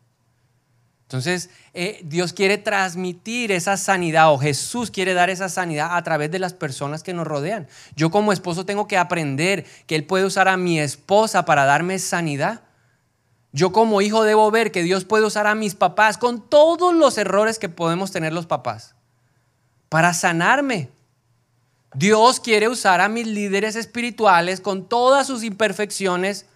[1.05, 6.31] Entonces, eh, Dios quiere transmitir esa sanidad o Jesús quiere dar esa sanidad a través
[6.31, 7.67] de las personas que nos rodean.
[7.95, 11.99] Yo como esposo tengo que aprender que Él puede usar a mi esposa para darme
[11.99, 12.61] sanidad.
[13.55, 17.17] Yo como hijo debo ver que Dios puede usar a mis papás con todos los
[17.17, 18.95] errores que podemos tener los papás
[19.87, 20.89] para sanarme.
[21.93, 26.47] Dios quiere usar a mis líderes espirituales con todas sus imperfecciones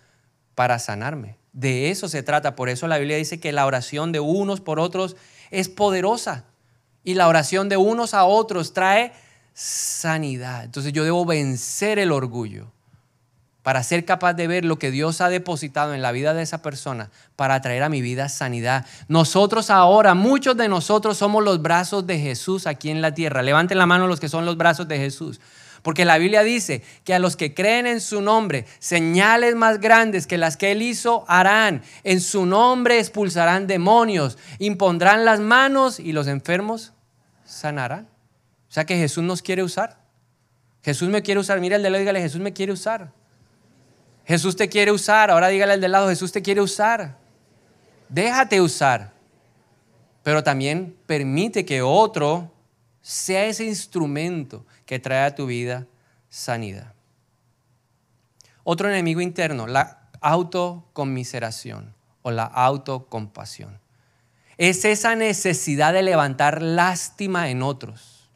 [0.56, 1.38] para sanarme.
[1.54, 2.58] De eso se trata.
[2.58, 5.16] Por eso la Biblia dice que la oración de unos por otros
[5.52, 6.44] es poderosa.
[7.06, 9.14] Y la oración de unos a otros trae
[9.54, 10.66] sanidad.
[10.66, 12.74] Entonces yo debo vencer el orgullo
[13.70, 16.64] para ser capaz de ver lo que Dios ha depositado en la vida de esa
[16.64, 18.88] persona, para traer a mi vida sanidad.
[19.08, 23.44] Nosotros ahora, muchos de nosotros somos los brazos de Jesús aquí en la tierra.
[23.44, 25.40] Levanten la mano los que son los brazos de Jesús.
[25.84, 30.26] Porque la Biblia dice que a los que creen en su nombre, señales más grandes
[30.26, 31.84] que las que él hizo harán.
[32.04, 36.94] En su nombre expulsarán demonios, impondrán las manos y los enfermos
[37.46, 38.08] sanarán.
[38.68, 40.00] O sea que Jesús nos quiere usar.
[40.82, 41.60] Jesús me quiere usar.
[41.62, 43.19] Mira el de la dígale, Jesús me quiere usar.
[44.30, 45.32] Jesús te quiere usar.
[45.32, 47.18] Ahora dígale al de lado, Jesús te quiere usar.
[48.10, 49.12] Déjate usar.
[50.22, 52.54] Pero también permite que otro
[53.02, 55.88] sea ese instrumento que trae a tu vida
[56.30, 56.94] sanidad.
[58.64, 63.80] Otro enemigo interno, la autocomiseración o la autocompasión.
[64.60, 68.30] Es esa necesidad de levantar lástima en otros.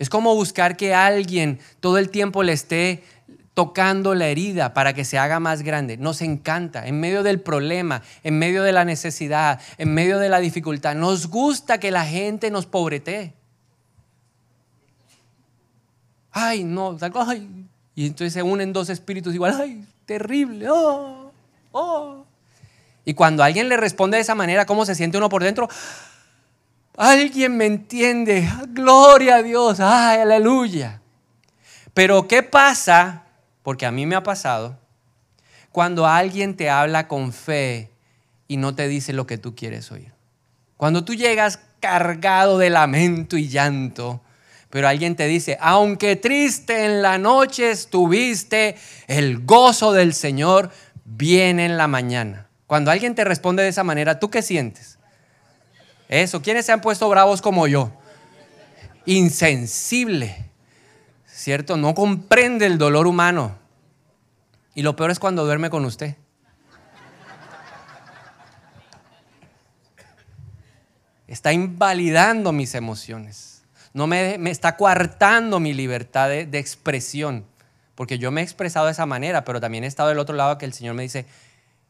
[0.00, 3.04] Es como buscar que alguien todo el tiempo le esté
[3.56, 5.96] tocando la herida para que se haga más grande.
[5.96, 10.40] Nos encanta, en medio del problema, en medio de la necesidad, en medio de la
[10.40, 10.94] dificultad.
[10.94, 13.32] Nos gusta que la gente nos pobretee.
[16.32, 17.48] Ay, no, ay.
[17.94, 21.32] Y entonces se unen dos espíritus igual, ay, terrible, oh,
[21.72, 22.26] oh.
[23.06, 25.66] Y cuando alguien le responde de esa manera, ¿cómo se siente uno por dentro?
[26.94, 31.00] Alguien me entiende, gloria a Dios, ay, aleluya.
[31.94, 33.25] Pero ¿qué pasa
[33.66, 34.78] porque a mí me ha pasado,
[35.72, 37.90] cuando alguien te habla con fe
[38.46, 40.12] y no te dice lo que tú quieres oír.
[40.76, 44.20] Cuando tú llegas cargado de lamento y llanto,
[44.70, 48.76] pero alguien te dice, aunque triste en la noche estuviste,
[49.08, 50.70] el gozo del Señor
[51.04, 52.46] viene en la mañana.
[52.68, 54.96] Cuando alguien te responde de esa manera, ¿tú qué sientes?
[56.08, 57.90] Eso, ¿quiénes se han puesto bravos como yo?
[59.06, 60.45] Insensible.
[61.36, 61.76] ¿Cierto?
[61.76, 63.56] No comprende el dolor humano.
[64.74, 66.16] Y lo peor es cuando duerme con usted.
[71.26, 73.62] Está invalidando mis emociones.
[73.92, 77.44] No me, está coartando mi libertad de, de expresión.
[77.94, 80.58] Porque yo me he expresado de esa manera, pero también he estado del otro lado
[80.58, 81.26] que el Señor me dice,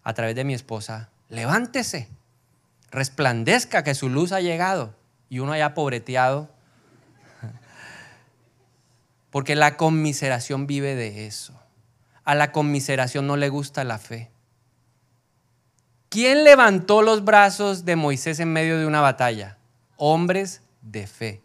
[0.03, 2.09] a través de mi esposa, levántese.
[2.91, 4.95] resplandezca que su luz ha llegado
[5.29, 6.49] y uno haya pobreteado.
[9.37, 11.53] Porque la conmiseración vive de eso.
[12.25, 14.31] A la conmiseración no le gusta la fe.
[16.09, 19.59] ¿Quién levantó los brazos de Moisés en medio de una batalla?
[19.99, 21.43] Hombres de fe.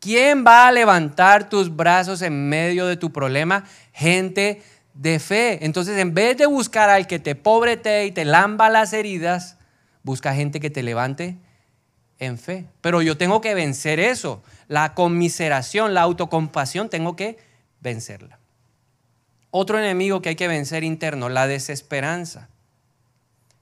[0.00, 3.64] ¿Quién va a levantar tus brazos en medio de tu problema?
[3.92, 4.62] Gente
[4.94, 5.66] de fe.
[5.66, 9.58] Entonces, en vez de buscar al que te pobrete y te lamba las heridas,
[10.02, 11.36] busca gente que te levante
[12.18, 12.64] en fe.
[12.80, 14.42] Pero yo tengo que vencer eso.
[14.68, 17.38] La conmiseración, la autocompasión, tengo que
[17.80, 18.38] vencerla.
[19.50, 22.48] Otro enemigo que hay que vencer interno, la desesperanza.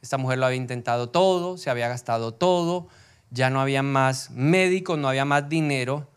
[0.01, 2.89] Esta mujer lo había intentado todo, se había gastado todo,
[3.31, 6.09] ya no había más médicos, no había más dinero,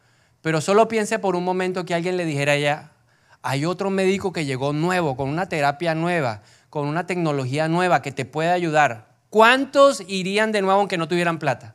[0.41, 2.91] pero solo piense por un momento que alguien le dijera a ella,
[3.41, 8.11] hay otro médico que llegó nuevo, con una terapia nueva, con una tecnología nueva que
[8.11, 9.07] te puede ayudar.
[9.29, 11.74] ¿Cuántos irían de nuevo aunque no tuvieran plata?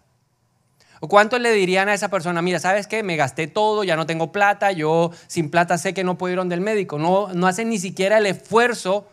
[1.02, 3.02] ¿O cuántos le dirían a esa persona, mira, ¿sabes qué?
[3.02, 6.38] Me gasté todo, ya no tengo plata, yo sin plata sé que no puedo ir
[6.38, 6.98] donde el médico.
[6.98, 9.08] No, no hacen ni siquiera el esfuerzo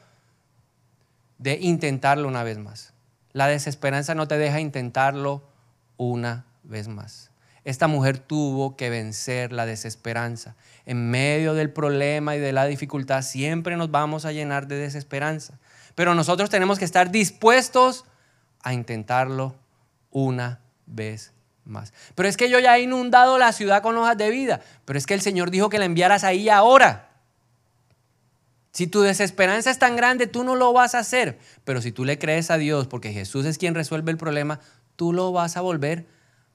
[1.38, 2.94] de intentarlo una vez más.
[3.32, 5.44] La desesperanza no te deja intentarlo
[5.96, 7.32] una vez más.
[7.64, 10.56] Esta mujer tuvo que vencer la desesperanza.
[10.86, 15.58] En medio del problema y de la dificultad siempre nos vamos a llenar de desesperanza.
[15.96, 18.04] Pero nosotros tenemos que estar dispuestos
[18.62, 19.56] a intentarlo
[20.12, 21.34] una vez
[22.16, 25.06] Pero es que yo ya he inundado la ciudad con hojas de vida, pero es
[25.06, 27.10] que el Señor dijo que la enviaras ahí ahora.
[28.72, 31.40] Si tu desesperanza es tan grande, tú no lo vas a hacer.
[31.64, 34.60] Pero si tú le crees a Dios, porque Jesús es quien resuelve el problema,
[34.96, 36.06] tú lo vas a volver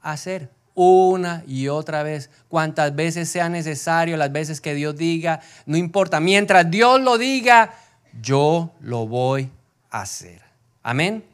[0.01, 5.41] a hacer una y otra vez, cuantas veces sea necesario, las veces que Dios diga,
[5.67, 7.75] no importa, mientras Dios lo diga,
[8.21, 9.51] yo lo voy
[9.91, 10.43] a hacer.
[10.83, 11.25] Amén.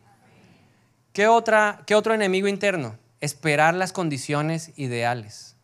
[1.13, 2.97] ¿Qué, otra, ¿Qué otro enemigo interno?
[3.21, 5.57] Esperar las condiciones ideales.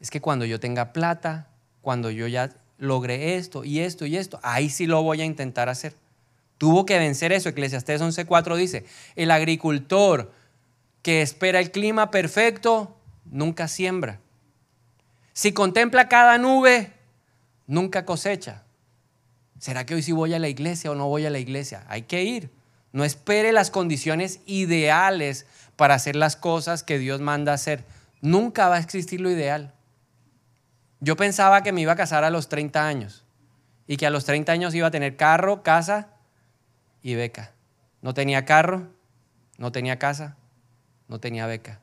[0.00, 1.48] Es que cuando yo tenga plata,
[1.80, 5.68] cuando yo ya logre esto y esto y esto, ahí sí lo voy a intentar
[5.68, 5.94] hacer.
[6.58, 7.48] Tuvo que vencer eso.
[7.48, 8.84] Eclesiastés 11:4 dice,
[9.16, 10.32] el agricultor
[11.02, 14.20] que espera el clima perfecto nunca siembra.
[15.32, 16.92] Si contempla cada nube,
[17.66, 18.62] nunca cosecha.
[19.58, 21.84] ¿Será que hoy sí voy a la iglesia o no voy a la iglesia?
[21.88, 22.50] Hay que ir.
[22.94, 27.84] No espere las condiciones ideales para hacer las cosas que Dios manda hacer.
[28.20, 29.74] Nunca va a existir lo ideal.
[31.00, 33.24] Yo pensaba que me iba a casar a los 30 años
[33.88, 36.10] y que a los 30 años iba a tener carro, casa
[37.02, 37.50] y beca.
[38.00, 38.86] No tenía carro,
[39.58, 40.36] no tenía casa,
[41.08, 41.80] no tenía beca.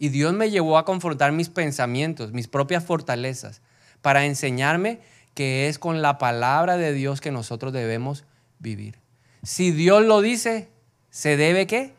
[0.00, 3.62] Y Dios me llevó a confrontar mis pensamientos, mis propias fortalezas,
[4.02, 4.98] para enseñarme
[5.34, 8.24] que es con la palabra de Dios que nosotros debemos
[8.58, 8.98] vivir.
[9.42, 10.68] Si Dios lo dice,
[11.10, 11.94] se debe qué?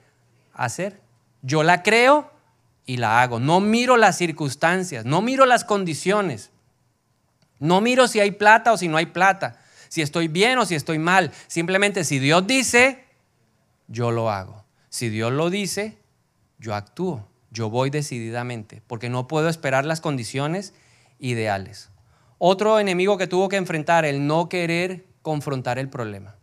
[0.60, 1.00] hacer.
[1.42, 2.30] Yo la creo
[2.86, 3.40] y la hago.
[3.40, 6.52] No miro las circunstancias, no miro las condiciones.
[7.60, 10.76] No miro si hay plata o si no hay plata, si estoy bien o si
[10.76, 11.32] estoy mal.
[11.48, 13.06] Simplemente si Dios dice,
[13.88, 14.66] yo lo hago.
[14.90, 15.98] Si Dios lo dice,
[16.58, 17.28] yo actúo.
[17.52, 20.74] Yo voy decididamente, porque no puedo esperar las condiciones
[21.18, 21.90] ideales.
[22.38, 26.36] Otro enemigo que tuvo que enfrentar, el no querer confrontar el problema.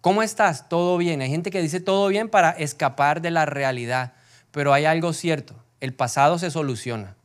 [0.00, 0.68] ¿Cómo estás?
[0.68, 1.20] ¿Todo bien?
[1.22, 4.12] Hay gente que dice todo bien para escapar de la realidad,
[4.52, 5.54] pero hay algo cierto.
[5.80, 7.16] El pasado se soluciona,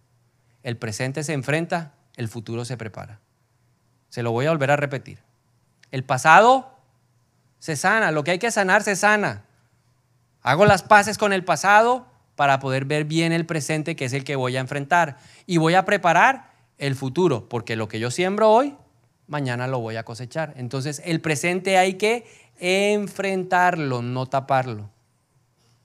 [0.63, 3.19] el presente se enfrenta, el futuro se prepara.
[4.09, 5.19] Se lo voy a volver a repetir.
[5.91, 6.77] El pasado
[7.59, 9.45] se sana, lo que hay que sanar se sana.
[10.41, 14.23] Hago las paces con el pasado para poder ver bien el presente que es el
[14.23, 18.49] que voy a enfrentar y voy a preparar el futuro, porque lo que yo siembro
[18.49, 18.75] hoy,
[19.27, 20.53] mañana lo voy a cosechar.
[20.57, 22.25] Entonces, el presente hay que
[22.59, 24.89] enfrentarlo, no taparlo.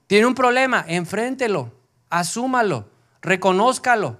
[0.07, 1.71] Tiene un problema, enfréntelo,
[2.09, 2.89] asúmalo,
[3.21, 4.17] reconózcalo,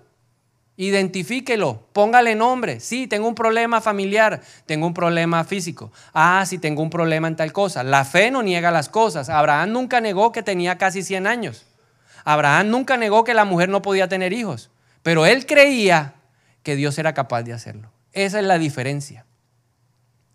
[0.79, 2.79] identifíquelo, póngale nombre.
[2.79, 5.91] Sí, tengo un problema familiar, tengo un problema físico.
[6.13, 7.83] Ah, sí, tengo un problema en tal cosa.
[7.83, 9.29] La fe no niega las cosas.
[9.29, 11.65] Abraham nunca negó que tenía casi 100 años.
[12.23, 14.69] Abraham nunca negó que la mujer no podía tener hijos,
[15.03, 16.15] pero él creía
[16.63, 17.91] que Dios era capaz de hacerlo.
[18.13, 19.25] Esa es la diferencia.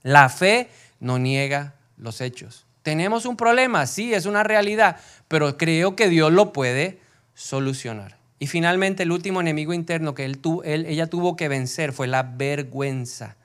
[0.03, 0.69] La fe
[1.01, 2.67] no niega los hechos.
[2.83, 7.01] Tenemos un problema, sí, es una realidad, pero creo que Dios lo puede
[7.35, 8.19] solucionar.
[8.39, 13.37] Y finalmente el último enemigo interno que él, ella tuvo que vencer fue la vergüenza.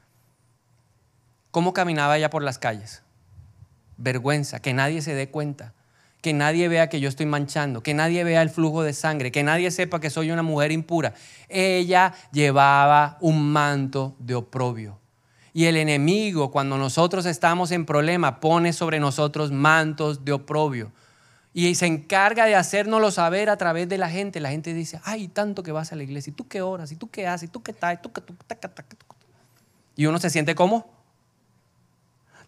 [1.51, 3.01] ¿Cómo caminaba ella por las calles?
[3.97, 5.73] Vergüenza, que nadie se dé cuenta,
[6.21, 9.43] que nadie vea que yo estoy manchando, que nadie vea el flujo de sangre, que
[9.43, 11.13] nadie sepa que soy una mujer impura.
[11.47, 14.99] Ella llevaba un manto de oprobio.
[15.53, 20.91] Y el enemigo, cuando nosotros estamos en problema, pone sobre nosotros mantos de oprobio.
[21.53, 24.39] Y se encarga de hacérnoslo saber a través de la gente.
[24.39, 26.95] La gente dice, ay, tanto que vas a la iglesia, y tú qué oras, y
[26.95, 27.99] tú qué haces, y tú qué tal,
[29.99, 30.89] y uno se siente como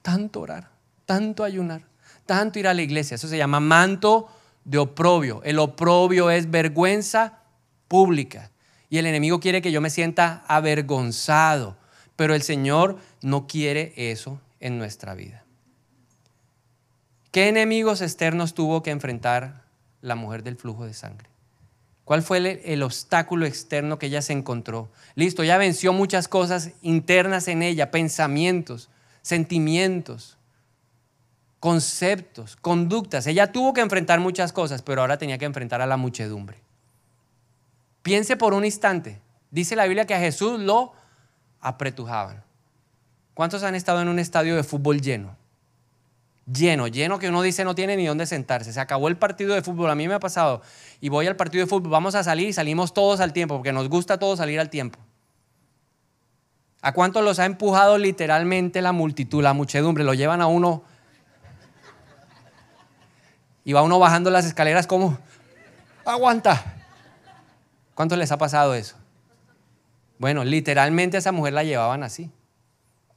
[0.01, 0.69] tanto orar,
[1.05, 1.81] tanto ayunar,
[2.25, 3.15] tanto ir a la iglesia.
[3.15, 4.29] Eso se llama manto
[4.63, 5.41] de oprobio.
[5.43, 7.39] El oprobio es vergüenza
[7.89, 8.51] pública.
[8.89, 11.75] Y el enemigo quiere que yo me sienta avergonzado.
[12.21, 15.43] Pero el Señor no quiere eso en nuestra vida.
[17.31, 19.63] ¿Qué enemigos externos tuvo que enfrentar
[20.01, 21.27] la mujer del flujo de sangre?
[22.05, 24.91] ¿Cuál fue el, obstáculo externo que ella se encontró?
[25.15, 28.91] Listo, ya venció muchas cosas internas en ella, pensamientos,
[29.23, 30.37] sentimientos,
[31.59, 33.25] conceptos, conductas.
[33.25, 36.59] Ella tuvo que enfrentar muchas cosas, pero ahora tenía que enfrentar a la muchedumbre.
[38.03, 39.19] Piense por un instante.
[39.49, 41.00] Dice la Biblia que a Jesús lo
[41.61, 42.43] apretujaban.
[43.33, 45.35] ¿Cuántos han estado en un estadio de fútbol lleno?
[46.51, 48.73] lleno, lleno que uno dice no tiene ni dónde sentarse.
[48.73, 50.61] Se acabó el partido de fútbol, a mí me ha pasado,
[50.99, 53.73] y voy al partido de fútbol, vamos a salir y salimos todos al tiempo, porque
[53.73, 54.99] nos gusta todos salir al tiempo.
[56.81, 60.03] ¿A cuántos los ha empujado literalmente la multitud, la muchedumbre?
[60.03, 60.83] Lo llevan a uno
[63.63, 65.17] y va uno bajando las escaleras como,
[66.03, 66.77] aguanta.
[67.93, 68.95] ¿Cuántos les ha pasado eso?
[70.21, 72.29] Bueno, literalmente esa mujer la llevaban así.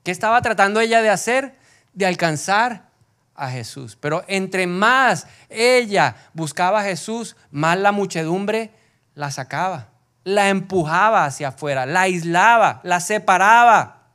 [0.04, 1.54] ¿Qué estaba tratando ella de hacer?
[1.92, 2.88] De alcanzar
[3.34, 3.98] a Jesús.
[4.00, 8.70] Pero entre más ella buscaba a Jesús, más la muchedumbre
[9.14, 9.88] la sacaba,
[10.24, 14.08] la empujaba hacia afuera, la aislaba, la separaba.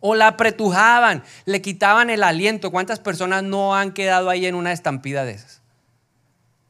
[0.00, 2.70] O la apretujaban, le quitaban el aliento.
[2.70, 5.60] ¿Cuántas personas no han quedado ahí en una estampida de esas?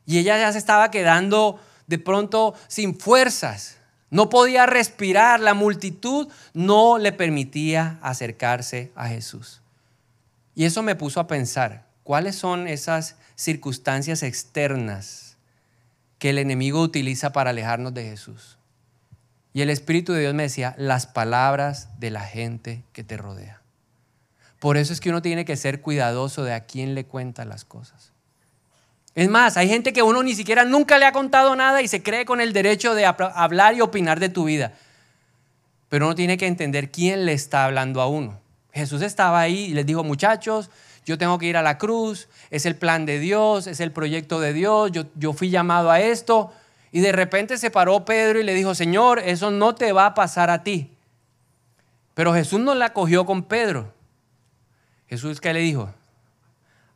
[0.05, 3.76] Y ella ya se estaba quedando de pronto sin fuerzas.
[4.11, 5.41] No podía respirar.
[5.41, 9.61] La multitud no le permitía acercarse a Jesús.
[10.55, 15.37] Y eso me puso a pensar, ¿cuáles son esas circunstancias externas
[16.19, 18.57] que el enemigo utiliza para alejarnos de Jesús?
[19.53, 23.63] Y el Espíritu de Dios me decía, las palabras de la gente que te rodea.
[24.59, 27.65] Por eso es que uno tiene que ser cuidadoso de a quién le cuenta las
[27.65, 28.13] cosas.
[29.17, 32.03] Es más, hay gente que uno ni siquiera nunca le ha contado nada y se
[32.03, 34.75] cree con el derecho de hablar y opinar de tu vida.
[35.89, 38.39] Pero uno tiene que entender quién le está hablando a uno.
[38.75, 40.71] Jesús estaba ahí y les dijo, muchachos,
[41.07, 44.39] yo tengo que ir a la cruz, es el plan de Dios, es el proyecto
[44.39, 46.53] de Dios, yo, yo fui llamado a esto.
[46.93, 50.15] Y de repente se paró Pedro y le dijo, Señor, eso no te va a
[50.15, 50.91] pasar a ti.
[52.13, 53.95] Pero Jesús no la cogió con Pedro.
[55.09, 55.89] Jesús, ¿qué le dijo?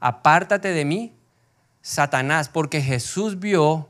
[0.00, 1.14] Apártate de mí,
[1.82, 3.88] Satanás, porque Jesús vio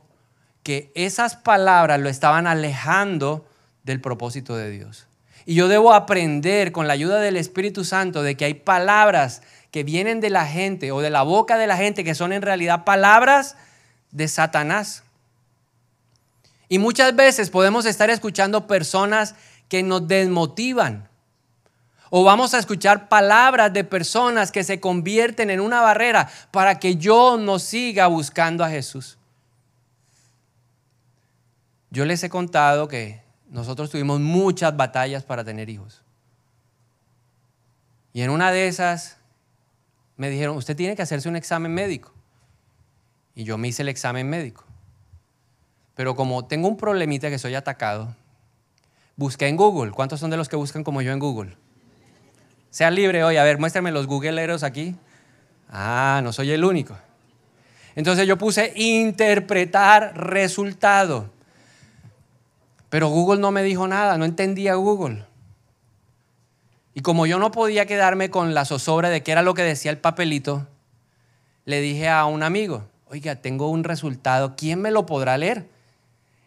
[0.62, 3.46] que esas palabras lo estaban alejando
[3.85, 5.07] del propósito de Dios.
[5.46, 9.85] Y yo debo aprender con la ayuda del Espíritu Santo de que hay palabras que
[9.85, 12.85] vienen de la gente o de la boca de la gente que son en realidad
[12.85, 13.57] palabras
[14.11, 15.03] de Satanás.
[16.68, 19.35] Y muchas veces podemos estar escuchando personas
[19.68, 21.10] que nos desmotivan.
[22.11, 26.96] O vamos a escuchar palabras de personas que se convierten en una barrera para que
[26.96, 29.16] yo no siga buscando a Jesús.
[31.90, 36.03] Yo les he contado que nosotros tuvimos muchas batallas para tener hijos.
[38.12, 39.18] Y en una de esas
[40.16, 42.12] me dijeron, usted tiene que hacerse un examen médico.
[43.37, 44.64] Y yo me hice el examen médico.
[45.94, 48.16] Pero como tengo un problemita que soy atacado,
[49.14, 49.92] busqué en Google.
[49.92, 51.57] ¿Cuántos son de los que buscan como yo en Google?
[52.70, 53.37] Sea libre hoy.
[53.37, 54.94] A ver, muéstrame los googleeros aquí.
[55.68, 56.96] Ah, no soy el único.
[57.96, 61.30] Entonces yo puse interpretar resultado.
[62.88, 65.24] Pero Google no me dijo nada, no entendía Google.
[66.94, 69.90] Y como yo no podía quedarme con la zozobra de qué era lo que decía
[69.90, 70.66] el papelito,
[71.64, 75.68] le dije a un amigo, oiga, tengo un resultado, ¿quién me lo podrá leer?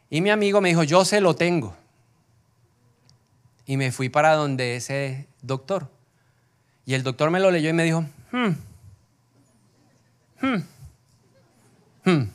[0.10, 1.76] Y mi amigo me dijo, yo se lo tengo.
[3.66, 5.90] Y me fui para donde ese doctor.
[6.86, 8.50] Y el doctor me lo leyó y me dijo, hmm,
[10.42, 10.64] hmm,
[12.06, 12.30] hmm.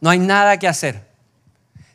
[0.00, 1.10] no hay nada que hacer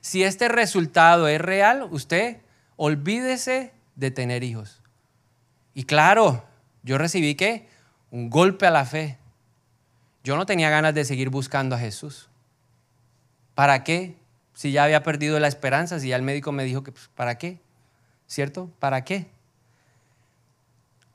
[0.06, 2.38] si este resultado es real, usted
[2.76, 4.80] olvídese de tener hijos.
[5.74, 6.46] Y claro,
[6.84, 7.68] yo recibí que
[8.12, 9.18] un golpe a la fe.
[10.24, 12.30] Yo no tenía ganas de seguir buscando a Jesús.
[13.56, 14.16] ¿Para qué?
[14.54, 17.40] Si ya había perdido la esperanza, si ya el médico me dijo que, pues, ¿para
[17.40, 17.60] qué?
[18.28, 18.70] ¿Cierto?
[18.78, 19.26] ¿Para qué?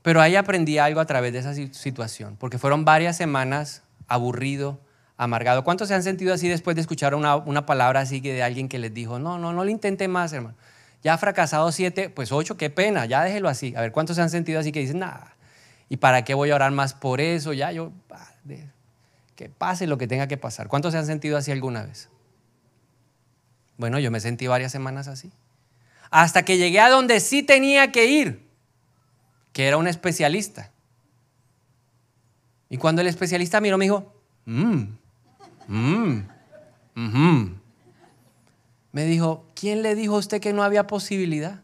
[0.03, 4.81] Pero ahí aprendí algo a través de esa situación, porque fueron varias semanas aburrido,
[5.17, 5.63] amargado.
[5.65, 8.95] ¿Cuántos se han sentido así después de escuchar una, palabra así de alguien que les
[8.95, 10.57] dijo, no, no, no lo intente más, hermano?
[11.03, 13.75] Ya ha fracasado siete, pues ocho, qué pena, ya déjelo así.
[13.77, 15.37] A ver, ¿cuántos se han sentido así que dicen, nada?
[15.89, 17.53] ¿Y para qué voy a orar más por eso?
[17.53, 17.93] Ya yo,
[19.35, 20.69] que pase lo que tenga que pasar.
[20.69, 22.11] ¿Cuántos se han sentido así alguna vez?
[23.79, 25.33] Bueno, yo me sentí varias semanas así.
[26.11, 28.50] Hasta que llegué a donde sí tenía que ir,
[29.53, 30.71] que era un especialista.
[32.69, 34.13] Y cuando el especialista miró, me dijo,
[34.47, 34.85] mmm,
[35.67, 36.21] mmm,
[38.93, 41.61] me dijo, ¿quién le dijo a usted que no había posibilidad?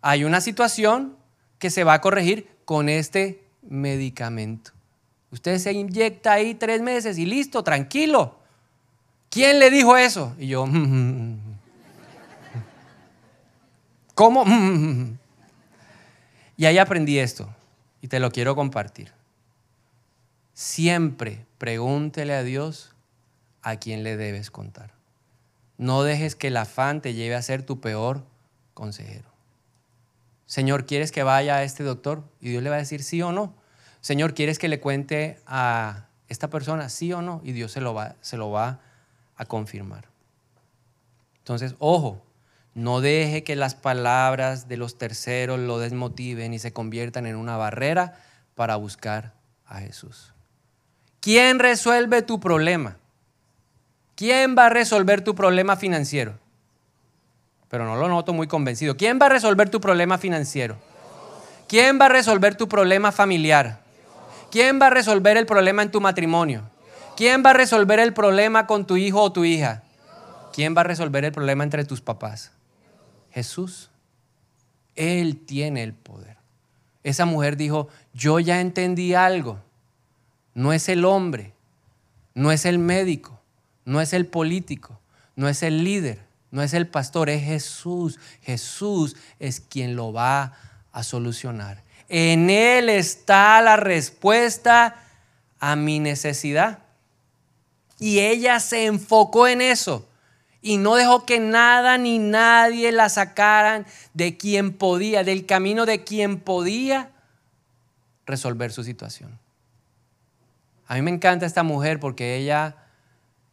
[0.00, 1.16] Hay una situación
[1.58, 4.72] que se va a corregir con este medicamento.
[5.30, 8.38] Usted se inyecta ahí tres meses y listo, tranquilo.
[9.30, 10.34] ¿Quién le dijo eso?
[10.38, 10.68] Y yo,
[14.14, 14.44] ¿cómo?
[16.56, 17.48] Y ahí aprendí esto
[18.00, 19.12] y te lo quiero compartir.
[20.52, 22.94] Siempre pregúntele a Dios
[23.62, 24.92] a quién le debes contar.
[25.78, 28.24] No dejes que el afán te lleve a ser tu peor
[28.74, 29.28] consejero.
[30.46, 32.22] Señor, ¿quieres que vaya a este doctor?
[32.40, 33.54] Y Dios le va a decir sí o no.
[34.00, 37.40] Señor, ¿quieres que le cuente a esta persona sí o no?
[37.42, 38.80] Y Dios se lo va, se lo va
[39.36, 40.04] a confirmar.
[41.38, 42.22] Entonces, ojo,
[42.74, 47.56] no deje que las palabras de los terceros lo desmotiven y se conviertan en una
[47.56, 48.18] barrera
[48.54, 49.32] para buscar
[49.66, 50.32] a Jesús.
[51.20, 52.96] ¿Quién resuelve tu problema?
[54.16, 56.34] ¿Quién va a resolver tu problema financiero?
[57.68, 58.96] Pero no lo noto muy convencido.
[58.96, 60.76] ¿Quién va a resolver tu problema financiero?
[61.68, 63.80] ¿Quién va a resolver tu problema familiar?
[64.50, 66.62] ¿Quién va a resolver el problema en tu matrimonio?
[67.16, 69.82] ¿Quién va a resolver el problema con tu hijo o tu hija?
[70.52, 72.53] ¿Quién va a resolver el problema entre tus papás?
[73.34, 73.90] Jesús.
[74.94, 76.36] Él tiene el poder.
[77.02, 79.58] Esa mujer dijo, yo ya entendí algo.
[80.54, 81.52] No es el hombre,
[82.32, 83.40] no es el médico,
[83.84, 85.00] no es el político,
[85.34, 86.22] no es el líder,
[86.52, 88.20] no es el pastor, es Jesús.
[88.40, 90.52] Jesús es quien lo va
[90.92, 91.82] a solucionar.
[92.08, 95.02] En Él está la respuesta
[95.58, 96.78] a mi necesidad.
[97.98, 100.06] Y ella se enfocó en eso
[100.64, 103.84] y no dejó que nada ni nadie la sacaran
[104.14, 107.10] de quien podía, del camino de quien podía
[108.24, 109.38] resolver su situación.
[110.86, 112.76] A mí me encanta esta mujer porque ella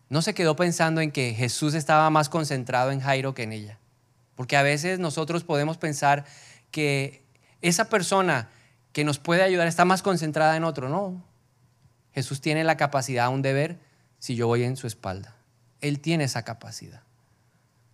[0.07, 3.77] no se quedó pensando en que Jesús estaba más concentrado en Jairo que en ella.
[4.37, 6.23] Porque a veces nosotros podemos pensar
[6.71, 7.25] que
[7.61, 8.47] esa persona
[8.93, 10.87] que nos puede ayudar está más concentrada en otro.
[10.87, 11.21] No.
[12.13, 13.79] Jesús tiene la capacidad aún de ver
[14.17, 15.35] si yo voy en su espalda.
[15.81, 17.01] Él tiene esa capacidad.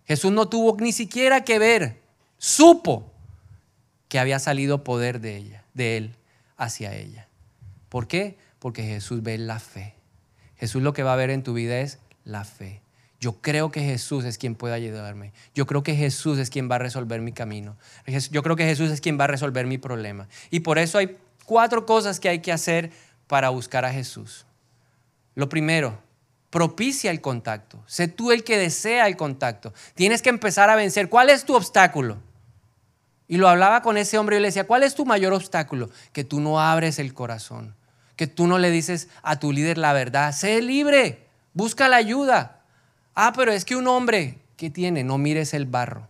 [0.06, 2.00] Jesús no tuvo ni siquiera que ver,
[2.38, 3.12] supo
[4.08, 6.16] que había salido poder de ella, de él
[6.56, 7.28] hacia ella.
[7.88, 8.38] ¿Por qué?
[8.58, 9.94] Porque Jesús ve la fe.
[10.56, 12.80] Jesús lo que va a ver en tu vida es la fe.
[13.20, 15.32] Yo creo que Jesús es quien puede ayudarme.
[15.54, 17.76] Yo creo que Jesús es quien va a resolver mi camino.
[18.30, 20.28] Yo creo que Jesús es quien va a resolver mi problema.
[20.50, 22.92] Y por eso hay cuatro cosas que hay que hacer
[23.26, 24.46] para buscar a Jesús.
[25.34, 26.00] Lo primero,
[26.50, 27.82] propicia el contacto.
[27.86, 29.72] Sé tú el que desea el contacto.
[29.94, 31.08] Tienes que empezar a vencer.
[31.08, 32.18] ¿Cuál es tu obstáculo?
[33.26, 35.90] Y lo hablaba con ese hombre y le decía, ¿cuál es tu mayor obstáculo?
[36.12, 37.74] Que tú no abres el corazón,
[38.16, 40.32] que tú no le dices a tu líder la verdad.
[40.32, 42.62] Sé libre, busca la ayuda.
[43.14, 45.04] Ah, pero es que un hombre, ¿qué tiene?
[45.04, 46.08] No mires el barro.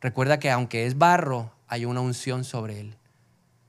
[0.00, 2.96] Recuerda que aunque es barro, hay una unción sobre él.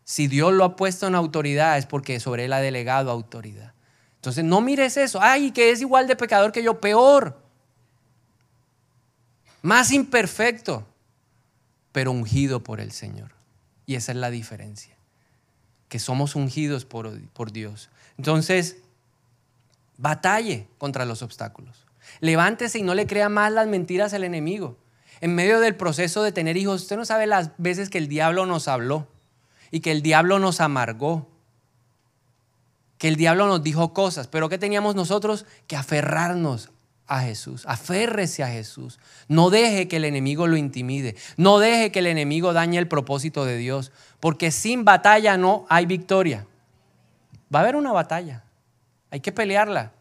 [0.03, 3.73] Si Dios lo ha puesto en autoridad es porque sobre él ha delegado autoridad.
[4.21, 5.19] Entonces no mires eso.
[5.19, 7.41] Ay, que es igual de pecador que yo, peor.
[9.63, 10.85] Más imperfecto,
[11.91, 13.31] pero ungido por el Señor.
[13.87, 14.95] Y esa es la diferencia.
[15.89, 17.89] Que somos ungidos por, por Dios.
[18.19, 18.77] Entonces,
[19.97, 21.87] Batalle contra los obstáculos.
[22.19, 24.77] Levántese y no le crea más las mentiras al enemigo.
[25.19, 28.45] En medio del proceso de tener hijos, usted no sabe las veces que el diablo
[28.45, 29.07] nos habló
[29.71, 31.27] y que el diablo nos amargó,
[33.01, 35.47] que el diablo nos dijo cosas, pero ¿qué teníamos nosotros?
[35.65, 36.69] Que aferrarnos
[37.07, 38.99] a Jesús, aférrese a Jesús.
[39.27, 43.43] No deje que el enemigo lo intimide, no deje que el enemigo dañe el propósito
[43.43, 46.45] de Dios, porque sin batalla no hay victoria.
[47.51, 48.43] Va a haber una batalla,
[49.09, 49.93] hay que pelearla.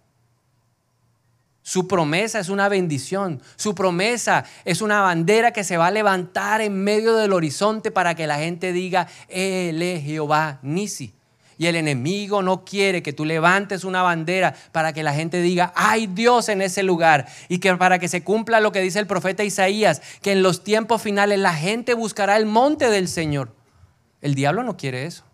[1.62, 3.40] Su promesa es una bendición.
[3.56, 8.14] Su promesa es una bandera que se va a levantar en medio del horizonte para
[8.14, 11.14] que la gente diga, Él es Jehová Nisi.
[11.60, 15.72] Y el enemigo no quiere que tú levantes una bandera para que la gente diga,
[15.76, 17.28] hay Dios en ese lugar.
[17.48, 20.64] Y que para que se cumpla lo que dice el profeta Isaías, que en los
[20.64, 23.54] tiempos finales la gente buscará el monte del Señor.
[24.22, 25.24] El diablo no quiere eso.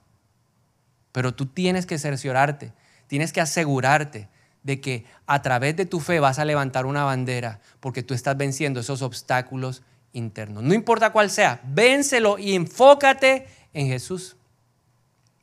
[1.13, 2.73] Pero tú tienes que cerciorarte
[3.07, 4.29] Tienes que asegurarte
[4.63, 8.37] de que a través de tu fe vas a levantar una bandera porque tú estás
[8.37, 10.63] venciendo esos obstáculos internos.
[10.65, 14.37] No importa cuál sea, vénselo y enfócate en Jesús.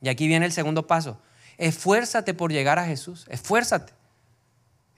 [0.04, 1.18] Y aquí viene el segundo paso.
[1.56, 3.26] Esfuérzate por llegar a Jesús.
[3.30, 3.94] Esfuérzate.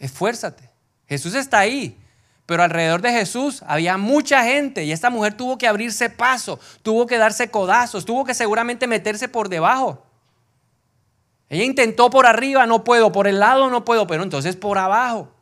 [0.00, 0.68] Esfuérzate.
[1.06, 1.96] Jesús está ahí.
[2.44, 7.06] Pero alrededor de Jesús había mucha gente y esta mujer tuvo que abrirse paso, tuvo
[7.06, 10.04] que darse codazos, tuvo que seguramente meterse por debajo.
[11.48, 15.32] Ella intentó por arriba, no puedo, por el lado no puedo, pero entonces por abajo.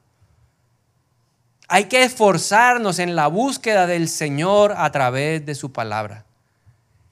[1.68, 6.24] Hay que esforzarnos en la búsqueda del Señor a través de su palabra.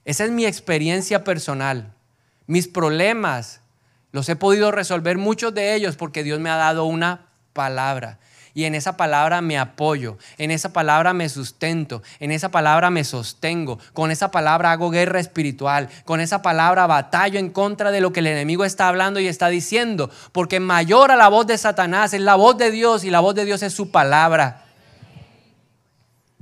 [0.05, 1.95] Esa es mi experiencia personal.
[2.47, 3.61] Mis problemas
[4.13, 8.19] los he podido resolver muchos de ellos porque Dios me ha dado una palabra.
[8.55, 13.03] Y en esa palabra me apoyo, en esa palabra me sustento, en esa palabra me
[13.03, 18.13] sostengo, con esa palabra hago guerra espiritual, con esa palabra batallo en contra de lo
[18.13, 22.13] que el enemigo está hablando y está diciendo, porque mayor a la voz de Satanás
[22.13, 24.62] es la voz de Dios y la voz de Dios es su palabra.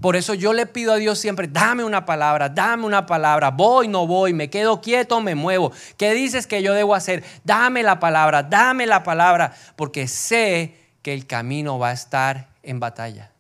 [0.01, 3.87] Por eso yo le pido a Dios siempre, dame una palabra, dame una palabra, voy,
[3.87, 5.73] no voy, me quedo quieto, me muevo.
[5.99, 7.23] ¿Qué dices que yo debo hacer?
[7.45, 12.81] Dame la palabra, dame la palabra, porque sé que el camino va a estar en
[12.81, 13.31] batalla.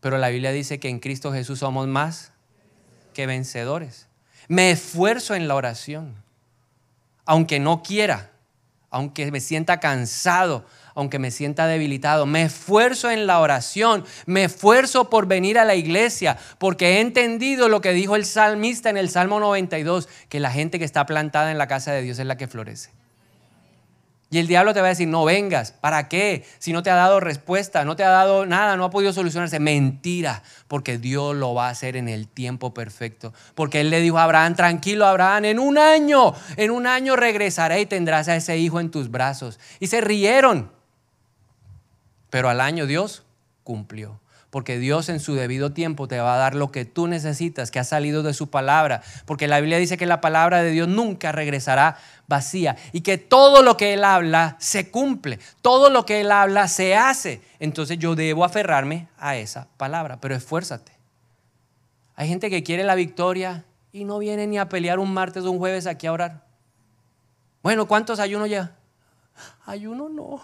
[0.00, 2.32] Pero la Biblia dice que en Cristo Jesús somos más
[3.14, 4.08] que vencedores.
[4.48, 6.14] Me esfuerzo en la oración,
[7.24, 8.32] aunque no quiera,
[8.90, 12.26] aunque me sienta cansado, aunque me sienta debilitado.
[12.26, 17.68] Me esfuerzo en la oración, me esfuerzo por venir a la iglesia, porque he entendido
[17.68, 21.50] lo que dijo el salmista en el Salmo 92, que la gente que está plantada
[21.50, 22.90] en la casa de Dios es la que florece.
[24.32, 26.46] Y el diablo te va a decir, no vengas, ¿para qué?
[26.58, 29.60] Si no te ha dado respuesta, no te ha dado nada, no ha podido solucionarse.
[29.60, 33.34] Mentira, porque Dios lo va a hacer en el tiempo perfecto.
[33.54, 37.82] Porque Él le dijo a Abraham, tranquilo Abraham, en un año, en un año regresaré
[37.82, 39.60] y tendrás a ese hijo en tus brazos.
[39.80, 40.72] Y se rieron.
[42.32, 43.24] Pero al año Dios
[43.62, 44.18] cumplió
[44.48, 47.78] porque Dios en su debido tiempo te va a dar lo que tú necesitas, que
[47.78, 51.32] ha salido de su palabra, porque la Biblia dice que la palabra de Dios nunca
[51.32, 51.96] regresará
[52.28, 56.68] vacía y que todo lo que Él habla se cumple, todo lo que Él habla
[56.68, 57.40] se hace.
[57.60, 60.92] Entonces yo debo aferrarme a esa palabra, pero esfuérzate.
[62.14, 65.50] Hay gente que quiere la victoria y no viene ni a pelear un martes o
[65.50, 66.44] un jueves aquí a orar.
[67.62, 68.76] Bueno, ¿cuántos ayunos ya?
[69.64, 70.42] Ayuno no.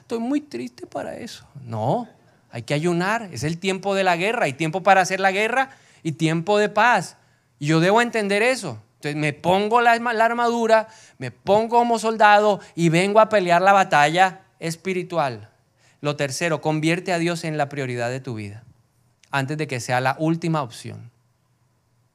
[0.00, 1.46] Estoy muy triste para eso.
[1.64, 2.08] No,
[2.50, 5.70] hay que ayunar, es el tiempo de la guerra, hay tiempo para hacer la guerra
[6.02, 7.16] y tiempo de paz.
[7.58, 8.80] Y yo debo entender eso.
[8.98, 14.40] Entonces me pongo la, armadura, me pongo como soldado y vengo a pelear la batalla
[14.58, 15.50] espiritual.
[16.00, 18.64] Lo tercero, convierte a Dios en la prioridad de tu vida,
[19.30, 21.12] antes de que sea la última opción.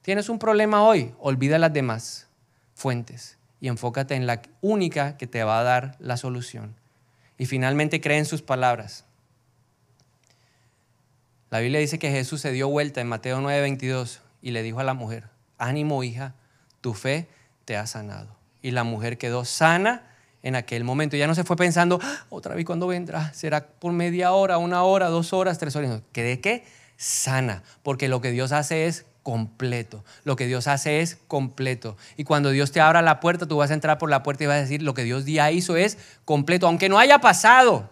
[0.02, 2.28] Tienes un problema hoy, olvida las demás
[2.74, 6.74] fuentes y enfócate en la única que te va a dar la solución.
[7.38, 9.04] Y finalmente cree en sus palabras.
[11.50, 14.84] La Biblia dice que Jesús se dio vuelta en Mateo 9:22 y le dijo a
[14.84, 15.28] la mujer,
[15.58, 16.34] ánimo hija,
[16.80, 17.28] tu fe
[17.64, 18.36] te ha sanado.
[18.60, 20.10] Y la mujer quedó sana
[20.42, 21.16] en aquel momento.
[21.16, 24.82] Ya no se fue pensando, ah, otra vez cuándo vendrá, será por media hora, una
[24.82, 26.02] hora, dos horas, tres horas.
[26.12, 26.64] ¿Qué qué?
[26.96, 30.04] Sana, porque lo que Dios hace es completo.
[30.22, 31.96] Lo que Dios hace es completo.
[32.16, 34.46] Y cuando Dios te abra la puerta, tú vas a entrar por la puerta y
[34.46, 37.90] vas a decir, lo que Dios ya hizo es completo, aunque no haya pasado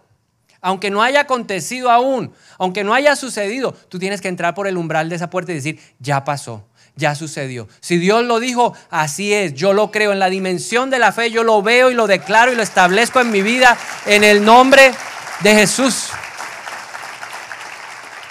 [0.65, 4.77] aunque no haya acontecido aún, aunque no haya sucedido, tú tienes que entrar por el
[4.77, 6.65] umbral de esa puerta y decir, ya pasó,
[6.95, 7.67] ya sucedió.
[7.81, 11.31] Si Dios lo dijo, así es, yo lo creo en la dimensión de la fe,
[11.31, 14.93] yo lo veo y lo declaro y lo establezco en mi vida en el nombre
[15.41, 16.11] de Jesús.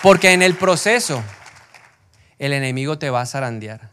[0.00, 1.22] Porque en el proceso
[2.42, 3.90] el enemigo te va a zarandear,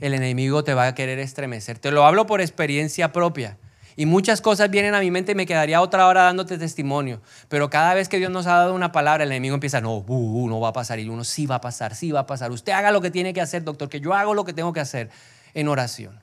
[0.00, 1.78] el enemigo te va a querer estremecer.
[1.78, 3.56] Te lo hablo por experiencia propia.
[3.94, 7.22] Y muchas cosas vienen a mi mente y me quedaría otra hora dándote testimonio.
[7.48, 10.60] Pero cada vez que Dios nos ha dado una palabra, el enemigo empieza, no, no
[10.60, 10.98] va a pasar.
[10.98, 12.50] Y uno, sí va a pasar, sí va a pasar.
[12.50, 14.80] Usted haga lo que tiene que hacer, doctor, que yo hago lo que tengo que
[14.80, 15.10] hacer
[15.54, 16.20] en oración.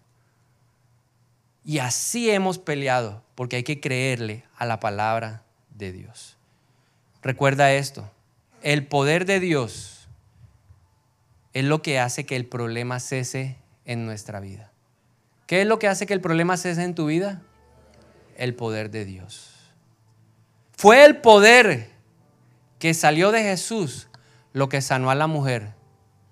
[1.63, 6.35] Y así hemos peleado, porque hay que creerle a la palabra de Dios.
[7.21, 8.11] Recuerda esto,
[8.61, 10.00] el poder de Dios
[11.53, 14.71] es lo que hace que el problema cese en nuestra vida.
[15.47, 17.41] ¿Qué es lo que hace que el problema cese en tu vida?
[18.41, 19.51] el poder de Dios.
[20.75, 21.89] Fue el poder
[22.79, 24.07] que salió de Jesús
[24.51, 25.73] lo que sanó a la mujer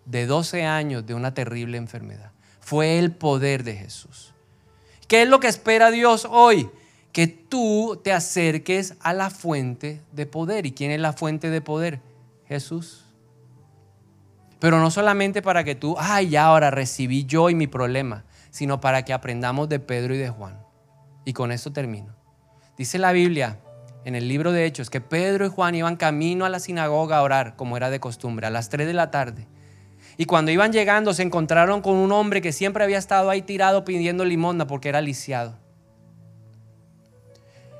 [0.05, 2.31] de 12 años de una terrible enfermedad.
[2.59, 4.33] Fue el poder de Jesús.
[5.07, 6.69] ¿Qué es lo que espera Dios hoy?
[7.11, 10.65] Que tú te acerques a la fuente de poder.
[10.65, 11.99] ¿Y quién es la fuente de poder?
[12.47, 13.05] Jesús.
[14.59, 18.81] Pero no solamente para que tú, ay, ya ahora recibí yo y mi problema, sino
[18.81, 20.59] para que aprendamos de Pedro y de Juan.
[21.25, 22.15] Y con esto termino.
[22.77, 23.59] Dice la Biblia
[24.05, 27.21] en el libro de Hechos que Pedro y Juan iban camino a la sinagoga a
[27.21, 29.47] orar, como era de costumbre, a las 3 de la tarde.
[30.17, 33.85] Y cuando iban llegando se encontraron con un hombre que siempre había estado ahí tirado
[33.85, 35.57] pidiendo limosna porque era lisiado.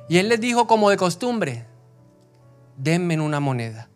[0.07, 1.65] Y él les dijo como de costumbre,
[2.77, 3.89] denme una moneda.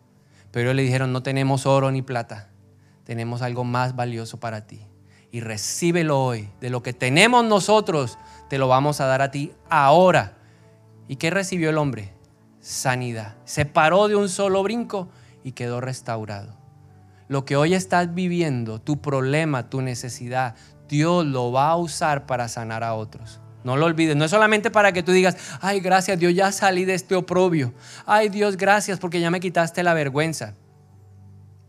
[0.50, 2.50] Pero ellos le dijeron, no tenemos oro ni plata,
[3.04, 4.80] tenemos algo más valioso para ti.
[5.30, 6.48] Y recíbelo hoy.
[6.60, 10.36] De lo que tenemos nosotros, te lo vamos a dar a ti ahora.
[11.08, 12.14] ¿Y qué recibió el hombre?
[12.60, 13.36] Sanidad.
[13.44, 15.08] Se paró de un solo brinco
[15.42, 16.56] y quedó restaurado.
[17.28, 20.54] Lo que hoy estás viviendo, tu problema, tu necesidad,
[20.88, 23.40] Dios lo va a usar para sanar a otros.
[23.64, 26.84] No lo olvides, no es solamente para que tú digas, ay, gracias Dios, ya salí
[26.84, 27.72] de este oprobio.
[28.04, 30.54] Ay Dios, gracias porque ya me quitaste la vergüenza.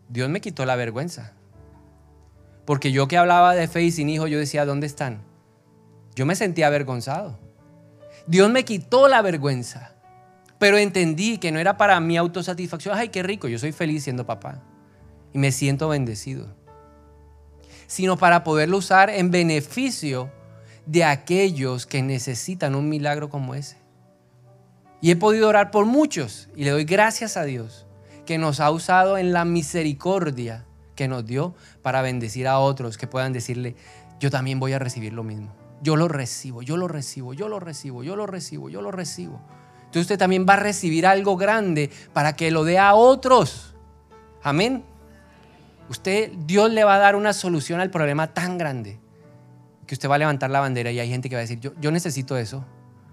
[0.10, 1.34] Dios me quitó la vergüenza.
[2.66, 5.22] Porque yo que hablaba de fe y sin hijo, yo decía, ¿dónde están?
[6.16, 7.40] Yo me sentía avergonzado.
[8.28, 9.94] Dios me quitó la vergüenza.
[10.58, 12.98] Pero entendí que no era para mi autosatisfacción.
[12.98, 14.62] Ay, qué rico, yo soy feliz siendo papá.
[15.34, 16.48] Y me siento bendecido.
[17.88, 20.32] Sino para poderlo usar en beneficio
[20.86, 23.78] de aquellos que necesitan un milagro como ese.
[25.02, 27.85] Y he podido orar por muchos y le doy gracias a Dios
[28.26, 30.66] que nos ha usado en la misericordia
[30.96, 33.76] que nos dio para bendecir a otros que puedan decirle,
[34.20, 35.54] yo también voy a recibir lo mismo.
[35.82, 39.42] Yo lo recibo, yo lo recibo, yo lo recibo, yo lo recibo, yo lo recibo.
[39.78, 43.76] Entonces usted también va a recibir algo grande para que lo dé a otros.
[44.42, 44.84] Amén.
[45.90, 49.00] Usted, Dios le va a dar una solución al problema tan grande
[49.86, 51.74] que usted va a levantar la bandera y hay gente que va a decir, yo,
[51.80, 52.66] yo necesito eso,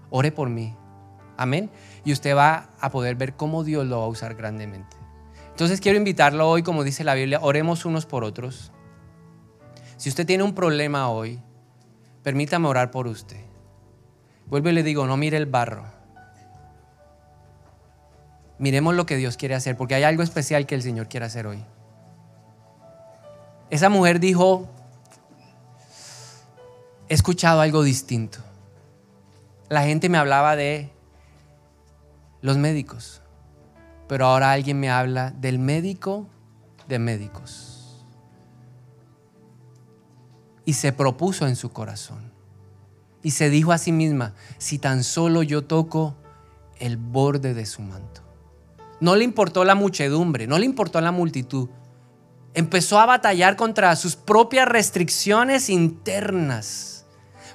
[0.09, 0.75] ore por mí.
[1.37, 1.69] Amén.
[2.05, 5.02] Y usted va a poder ver cómo Dios lo va a usar grandemente.
[5.53, 8.71] Entonces quiero invitarlo hoy, como dice la Biblia, oremos unos por otros.
[9.97, 11.39] Si usted tiene un problema hoy,
[12.23, 13.39] permítame orar por usted.
[14.47, 15.85] Vuelvo y le digo, no mire el barro.
[18.57, 21.45] Miremos lo que Dios quiere hacer, porque hay algo especial que el Señor quiere hacer
[21.45, 21.63] hoy.
[23.69, 24.67] Esa mujer dijo,
[27.09, 28.39] he escuchado algo distinto.
[29.69, 30.91] La gente me hablaba de
[32.41, 33.22] los médicos,
[34.07, 36.27] pero ahora alguien me habla del médico
[36.87, 38.05] de médicos.
[40.65, 42.31] Y se propuso en su corazón.
[43.21, 46.15] Y se dijo a sí misma, si tan solo yo toco
[46.79, 48.21] el borde de su manto.
[48.99, 51.69] No le importó la muchedumbre, no le importó la multitud.
[52.53, 56.93] Empezó a batallar contra sus propias restricciones internas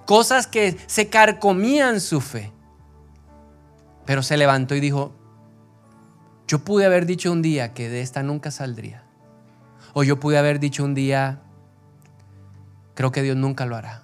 [0.09, 2.51] cosas que se carcomían su fe.
[4.07, 5.13] Pero se levantó y dijo,
[6.49, 9.03] yo pude haber dicho un día que de esta nunca saldría.
[9.93, 11.41] O yo pude haber dicho un día,
[12.95, 14.03] creo que Dios nunca lo hará.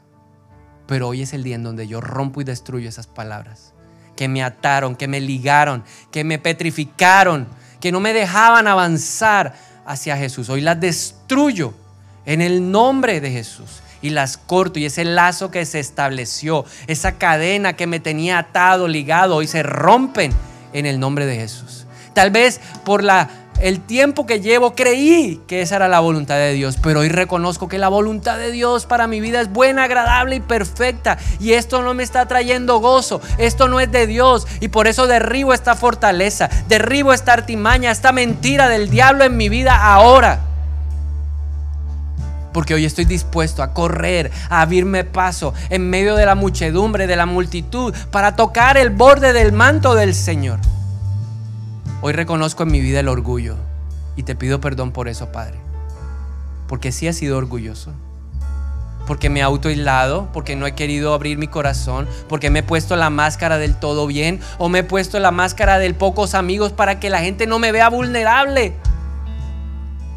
[0.86, 3.72] Pero hoy es el día en donde yo rompo y destruyo esas palabras
[4.14, 5.82] que me ataron, que me ligaron,
[6.12, 7.48] que me petrificaron,
[7.80, 9.54] que no me dejaban avanzar
[9.86, 10.50] hacia Jesús.
[10.50, 11.74] Hoy las destruyo
[12.26, 17.12] en el nombre de Jesús y las corto y ese lazo que se estableció, esa
[17.12, 20.30] cadena que me tenía atado, ligado, hoy se rompen
[20.74, 21.83] en el nombre de Jesús.
[22.14, 23.28] Tal vez por la
[23.60, 27.68] el tiempo que llevo creí que esa era la voluntad de Dios, pero hoy reconozco
[27.68, 31.18] que la voluntad de Dios para mi vida es buena, agradable y perfecta.
[31.38, 34.46] Y esto no me está trayendo gozo, esto no es de Dios.
[34.60, 39.48] Y por eso derribo esta fortaleza, derribo esta artimaña, esta mentira del diablo en mi
[39.48, 40.40] vida ahora
[42.52, 47.16] porque hoy estoy dispuesto a correr, a abrirme paso en medio de la muchedumbre, de
[47.16, 50.60] la multitud, para tocar el borde del manto del Señor.
[52.06, 53.56] Hoy reconozco en mi vida el orgullo
[54.14, 55.58] y te pido perdón por eso, Padre,
[56.68, 57.94] porque sí he sido orgulloso
[59.06, 62.94] porque me he autoaislado, porque no he querido abrir mi corazón, porque me he puesto
[62.96, 67.00] la máscara del todo bien o me he puesto la máscara del pocos amigos para
[67.00, 68.74] que la gente no me vea vulnerable.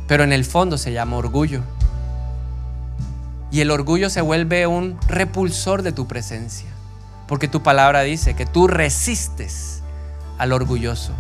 [0.09, 1.61] Pero en el fondo se llama orgullo.
[3.49, 6.67] Y el orgullo se vuelve un repulsor de tu presencia.
[7.29, 9.83] Porque tu palabra dice que tú resistes
[10.37, 11.13] al orgulloso.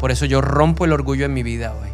[0.00, 1.88] Por eso yo rompo el orgullo en mi vida hoy.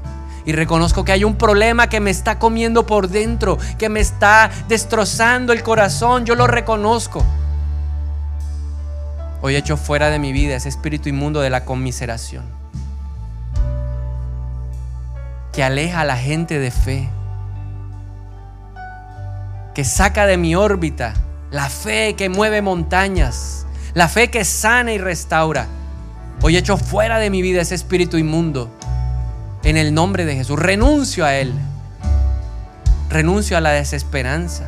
[0.46, 4.50] Y reconozco que hay un problema que me está comiendo por dentro, que me está
[4.68, 6.24] destrozando el corazón.
[6.24, 7.24] Yo lo reconozco.
[9.42, 12.44] Hoy echo fuera de mi vida ese espíritu inmundo de la conmiseración.
[15.52, 17.08] Que aleja a la gente de fe
[19.74, 21.12] que saca de mi órbita
[21.50, 25.66] la fe que mueve montañas, la fe que sana y restaura.
[26.42, 28.70] Hoy echo fuera de mi vida ese espíritu inmundo.
[29.64, 31.52] En el nombre de Jesús, renuncio a él.
[33.08, 34.64] Renuncio a la desesperanza.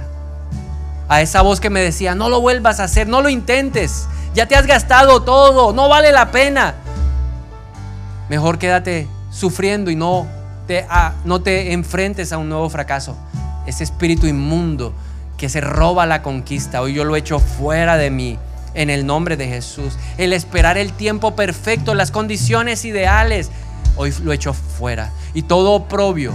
[1.08, 4.08] A esa voz que me decía, no lo vuelvas a hacer, no lo intentes.
[4.34, 6.74] Ya te has gastado todo, no vale la pena.
[8.28, 10.26] Mejor quédate sufriendo y no
[10.66, 10.86] te,
[11.24, 13.16] no te enfrentes a un nuevo fracaso.
[13.66, 14.94] Ese espíritu inmundo
[15.36, 18.38] que se roba la conquista, hoy yo lo echo fuera de mí
[18.78, 19.94] en el nombre de Jesús.
[20.16, 23.50] El esperar el tiempo perfecto, las condiciones ideales,
[23.96, 25.10] hoy lo echo fuera.
[25.34, 26.32] Y todo oprobio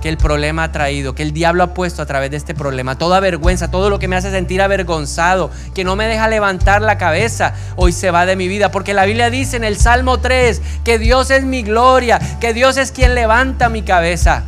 [0.00, 2.96] que el problema ha traído, que el diablo ha puesto a través de este problema,
[2.96, 6.96] toda vergüenza, todo lo que me hace sentir avergonzado, que no me deja levantar la
[6.96, 10.62] cabeza, hoy se va de mi vida, porque la Biblia dice en el Salmo 3
[10.84, 14.44] que Dios es mi gloria, que Dios es quien levanta mi cabeza.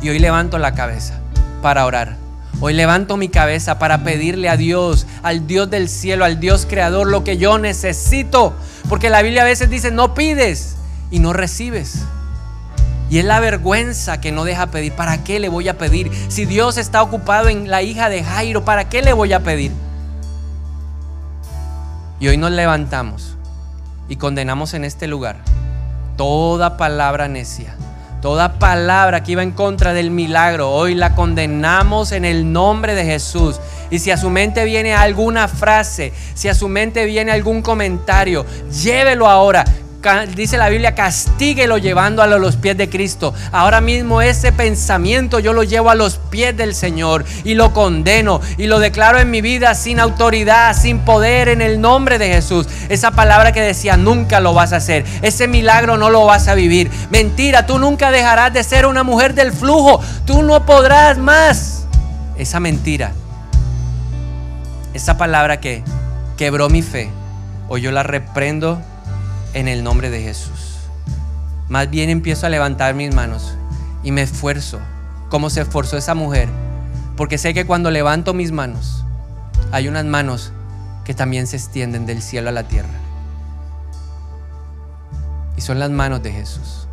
[0.00, 1.20] Y hoy levanto la cabeza
[1.60, 2.19] para orar.
[2.60, 7.08] Hoy levanto mi cabeza para pedirle a Dios, al Dios del cielo, al Dios creador,
[7.08, 8.52] lo que yo necesito.
[8.88, 10.76] Porque la Biblia a veces dice, no pides
[11.10, 12.02] y no recibes.
[13.08, 14.92] Y es la vergüenza que no deja pedir.
[14.92, 16.10] ¿Para qué le voy a pedir?
[16.28, 19.72] Si Dios está ocupado en la hija de Jairo, ¿para qué le voy a pedir?
[22.20, 23.36] Y hoy nos levantamos
[24.08, 25.38] y condenamos en este lugar
[26.18, 27.74] toda palabra necia,
[28.20, 30.70] toda palabra que iba en contra del milagro.
[30.70, 33.60] Hoy la condenamos en el nombre de Jesús.
[33.90, 38.46] Y si a su mente viene alguna frase, si a su mente viene algún comentario,
[38.70, 39.64] llévelo ahora
[40.34, 43.34] dice la Biblia, castíguelo llevando a los pies de Cristo.
[43.52, 48.40] Ahora mismo ese pensamiento yo lo llevo a los pies del Señor y lo condeno
[48.56, 52.66] y lo declaro en mi vida sin autoridad, sin poder, en el nombre de Jesús.
[52.88, 55.04] Esa palabra que decía, nunca lo vas a hacer.
[55.22, 56.90] Ese milagro no lo vas a vivir.
[57.10, 60.00] Mentira, tú nunca dejarás de ser una mujer del flujo.
[60.24, 61.84] Tú no podrás más.
[62.38, 63.12] Esa mentira.
[64.94, 65.84] Esa palabra que
[66.38, 67.10] quebró mi fe.
[67.68, 68.82] Hoy yo la reprendo
[69.54, 70.78] en el nombre de Jesús.
[71.68, 73.56] Más bien empiezo a levantar mis manos
[74.02, 74.80] y me esfuerzo
[75.28, 76.48] como se esforzó esa mujer,
[77.16, 79.04] porque sé que cuando levanto mis manos,
[79.70, 80.52] hay unas manos
[81.04, 82.88] que también se extienden del cielo a la tierra.
[85.56, 86.88] Y son las manos de Jesús.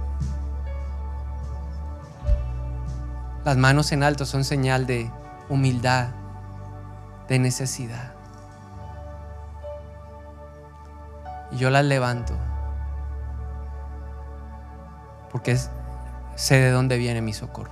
[3.44, 5.10] Las manos en alto son señal de
[5.50, 6.10] humildad,
[7.28, 8.14] de necesidad.
[11.52, 12.38] Y yo las levanto
[15.38, 15.56] porque
[16.34, 17.70] sé de dónde viene mi socorro.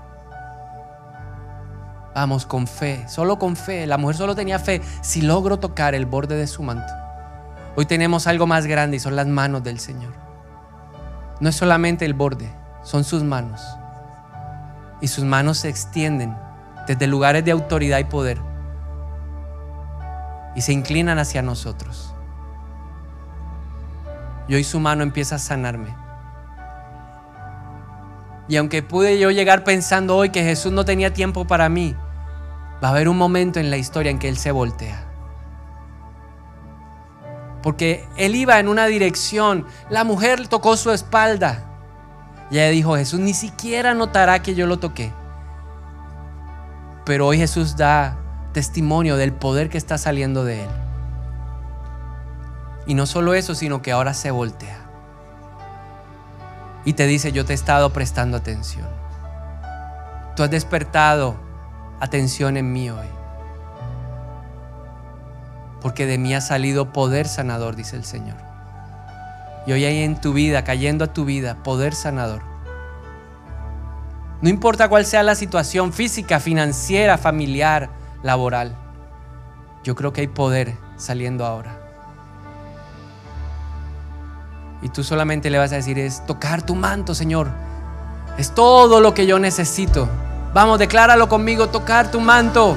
[2.13, 3.87] Vamos con fe, solo con fe.
[3.87, 6.93] La mujer solo tenía fe si logro tocar el borde de su manto.
[7.75, 10.13] Hoy tenemos algo más grande y son las manos del Señor.
[11.39, 12.53] No es solamente el borde,
[12.83, 13.63] son sus manos.
[15.01, 16.37] Y sus manos se extienden
[16.85, 18.39] desde lugares de autoridad y poder
[20.55, 22.13] y se inclinan hacia nosotros.
[24.47, 26.04] Y hoy su mano empieza a sanarme.
[28.47, 31.95] Y aunque pude yo llegar pensando hoy que Jesús no tenía tiempo para mí,
[32.83, 35.03] va a haber un momento en la historia en que Él se voltea.
[37.63, 41.63] Porque Él iba en una dirección, la mujer tocó su espalda.
[42.51, 45.11] Y ella dijo, Jesús ni siquiera notará que yo lo toqué.
[47.05, 48.19] Pero hoy Jesús da
[48.53, 50.69] testimonio del poder que está saliendo de Él.
[52.85, 54.84] Y no solo eso, sino que ahora se voltea
[56.85, 58.87] y te dice, yo te he estado prestando atención.
[60.35, 61.35] Tú has despertado
[61.99, 63.07] atención en mí hoy.
[65.81, 68.37] Porque de mí ha salido poder sanador, dice el Señor.
[69.65, 72.43] Y hoy hay en tu vida, cayendo a tu vida, poder sanador.
[74.41, 77.89] No importa cuál sea la situación física, financiera, familiar,
[78.21, 78.75] laboral.
[79.83, 81.84] Yo creo que hay poder saliendo ahora.
[84.81, 87.49] Y tú solamente le vas a decir es tocar tu manto, Señor.
[88.37, 90.09] Es todo lo que yo necesito.
[90.53, 92.75] Vamos, decláralo conmigo, tocar tu manto.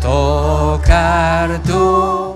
[0.00, 2.29] Tocar tu